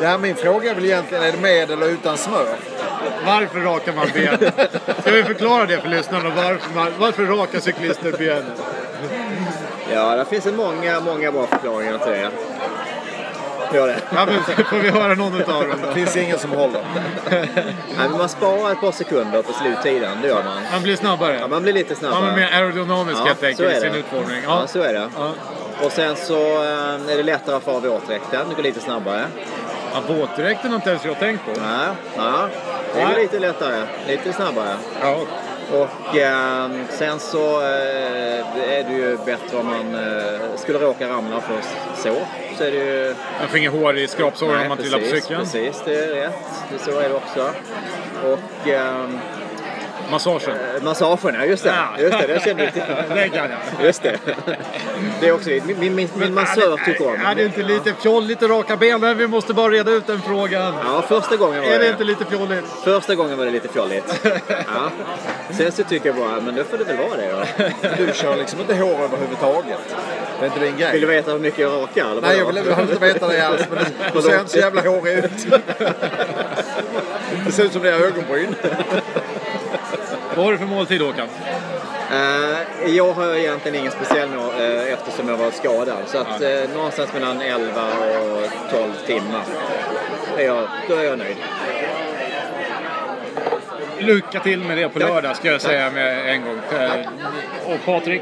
[0.01, 2.47] Ja, min fråga är väl egentligen, är det med eller utan smör?
[3.25, 4.51] varför rakar man ben?
[5.01, 6.29] Ska vi förklara det för lyssnarna?
[6.35, 8.51] Varför, man, varför rakar cyklister benen?
[9.93, 12.29] Ja, det finns många, många bra förklaringar till det.
[13.73, 14.01] Gör det.
[14.15, 15.93] Ja, men får vi höra någon utav dem Det då?
[15.93, 16.81] finns ingen som håller.
[17.29, 17.47] Nej,
[17.97, 20.57] men man sparar ett par sekunder på sluttiden, det gör man.
[20.71, 21.37] Man blir snabbare.
[21.39, 22.21] Ja, man blir lite snabbare.
[22.25, 23.99] men mer aerodynamisk Ja, helt enkelt i är sin det.
[23.99, 24.41] utformning.
[24.43, 24.67] Ja, Ja.
[24.67, 25.09] så är det.
[25.17, 25.31] Ja.
[25.85, 29.25] Och sen så eh, är det lättare att få av våtdräkten, det går lite snabbare.
[29.93, 31.51] Ja, våtdräkten har inte ens jag tänkt på.
[31.55, 32.47] Ja, ja.
[32.95, 34.75] Det går lite lättare, lite snabbare.
[35.01, 35.17] Ja.
[35.73, 38.39] Och eh, sen så eh,
[38.77, 42.15] är det ju bättre om man eh, skulle råka ramla först så.
[42.61, 43.15] Så är det ju...
[43.39, 45.39] Man får inget hår i skrapsåren om man trillar på cykeln.
[45.39, 46.33] precis, det är rätt.
[46.71, 47.53] Det, så är det också.
[48.23, 49.19] Och ehm,
[50.11, 50.55] Massagen.
[50.77, 51.69] eh, massagen, ja just det.
[51.69, 52.01] Ja.
[52.03, 52.81] Just det, det kände du till.
[53.15, 53.85] Det kan jag.
[53.85, 54.17] Just det.
[55.21, 57.15] Det är också min, min, min, min massör tycker om.
[57.25, 59.17] Är det inte lite fjolligt att raka benen?
[59.17, 60.73] Vi måste bara reda ut den frågan.
[60.85, 61.89] Ja, första gången var Är det det.
[61.89, 62.65] inte lite fjolligt?
[62.83, 64.21] Första gången var det lite fjolligt.
[64.47, 64.91] Ja.
[65.49, 67.67] Sen så tycker jag bara, men då får det väl vara det då.
[68.05, 69.77] Du kör liksom inte hår överhuvudtaget.
[70.39, 70.91] Det är inte din grej.
[70.91, 72.11] Vill du veta hur mycket jag rakar?
[72.11, 73.61] Eller Nej, jag vill, jag vill inte veta det alls.
[73.69, 75.31] Men det, du ser inte så jävla hårig ut.
[77.45, 78.55] Det ser ut som det är ögonbryn.
[80.41, 81.27] Vad har du för måltid Håkan?
[82.11, 85.97] Eh, jag har egentligen ingen speciell nå eh, eftersom jag var skadad.
[86.07, 87.81] Så att eh, någonstans mellan 11
[88.21, 89.43] och 12 timmar.
[90.37, 91.37] Är jag, då är jag nöjd.
[93.99, 95.09] Lycka till med det på Tack.
[95.09, 96.59] lördag ska jag säga med en gång.
[97.65, 98.21] Och Patrik,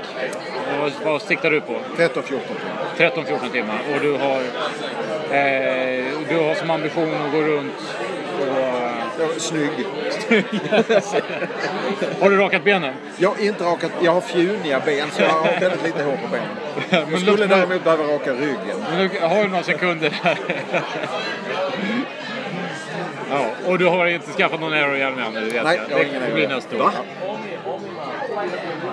[0.79, 1.73] vad, vad siktar du på?
[1.97, 3.11] 13-14 timmar.
[3.15, 3.81] 13-14 timmar.
[3.93, 4.41] Och du har,
[5.37, 7.73] eh, du har som ambition att gå runt
[8.39, 8.88] och...
[9.19, 9.69] Jag är Snygg.
[12.21, 12.93] Har du rakat benen?
[13.17, 16.27] Jag har inte rakat, jag har fjuniga ben så jag har väldigt lite hår på
[16.31, 16.47] benen.
[16.89, 18.85] Men Jag skulle däremot behöva raka ryggen.
[18.91, 20.37] Men du har du några sekunder där?
[23.29, 25.33] ja, och du har inte skaffat någon aerohjälm än?
[25.33, 26.51] Det Nej, jag har det ingen blir aerohjälm.
[26.55, 26.79] nästa år.
[26.79, 26.91] Va?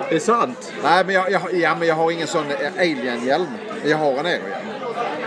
[0.09, 0.73] Det är sant?
[0.83, 2.45] Nej, men jag, jag, ja, men jag har ingen sån
[2.79, 3.47] alien-hjälm.
[3.81, 4.43] Men jag har en aerohjälm.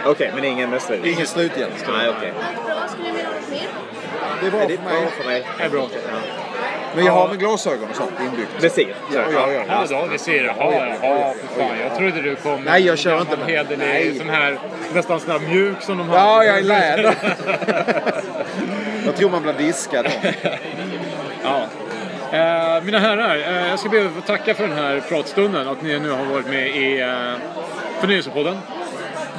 [0.07, 1.07] Okej, men ingen med slut?
[1.07, 1.70] Ingen sluthjälm.
[1.88, 2.32] Nej, okej.
[2.66, 3.68] Bra, skulle ni vilja ha mer?
[4.41, 5.11] Det är bra Det är för bra mig.
[5.18, 5.43] för mig.
[5.59, 5.88] Det är bra.
[6.95, 8.64] Men jag har med glasögon och sånt inbyggt.
[8.64, 8.95] Visir?
[9.14, 9.62] Ja, ja, ja.
[9.68, 10.55] Ja, då, vi ser det.
[10.59, 11.78] Ja, ja, ja, för fan.
[11.88, 13.47] Jag trodde du kom Nej, jag kör inte med.
[13.47, 14.18] hederlig, Nej.
[14.18, 14.59] sån här,
[14.95, 16.16] nästan sån här mjuk som de har.
[16.18, 17.14] Ja, jag är läder.
[19.07, 20.11] jag tror man blir diskad då.
[21.45, 21.62] Ja.
[22.32, 25.72] Eh, mina herrar, eh, jag ska be att få tacka för den här pratstunden och
[25.72, 27.32] att ni nu har varit med i eh,
[28.01, 28.59] Förnyelsepodden.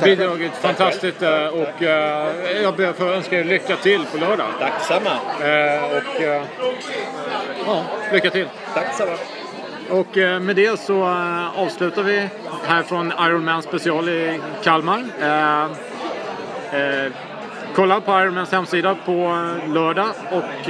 [0.04, 4.48] Bidragit fantastiskt eh, och eh, jag ber att få önska er lycka till på lördag.
[4.60, 5.10] Tack samma.
[5.48, 6.22] Eh, och
[7.66, 8.48] ja, lycka till.
[8.74, 9.12] Tack samma.
[9.90, 11.04] Och med det så
[11.56, 12.30] avslutar vi
[12.66, 15.04] här från Iron Man special i Kalmar.
[17.76, 20.70] Kolla på Iron Mans hemsida på lördag och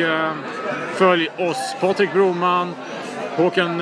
[0.94, 2.76] följ oss Patrik Broman,
[3.36, 3.80] Håkan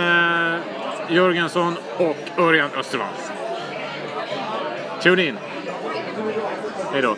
[1.10, 3.29] Jörgensson och Örjan Östervall.
[5.02, 5.38] Tune in!
[6.94, 7.16] Hej då!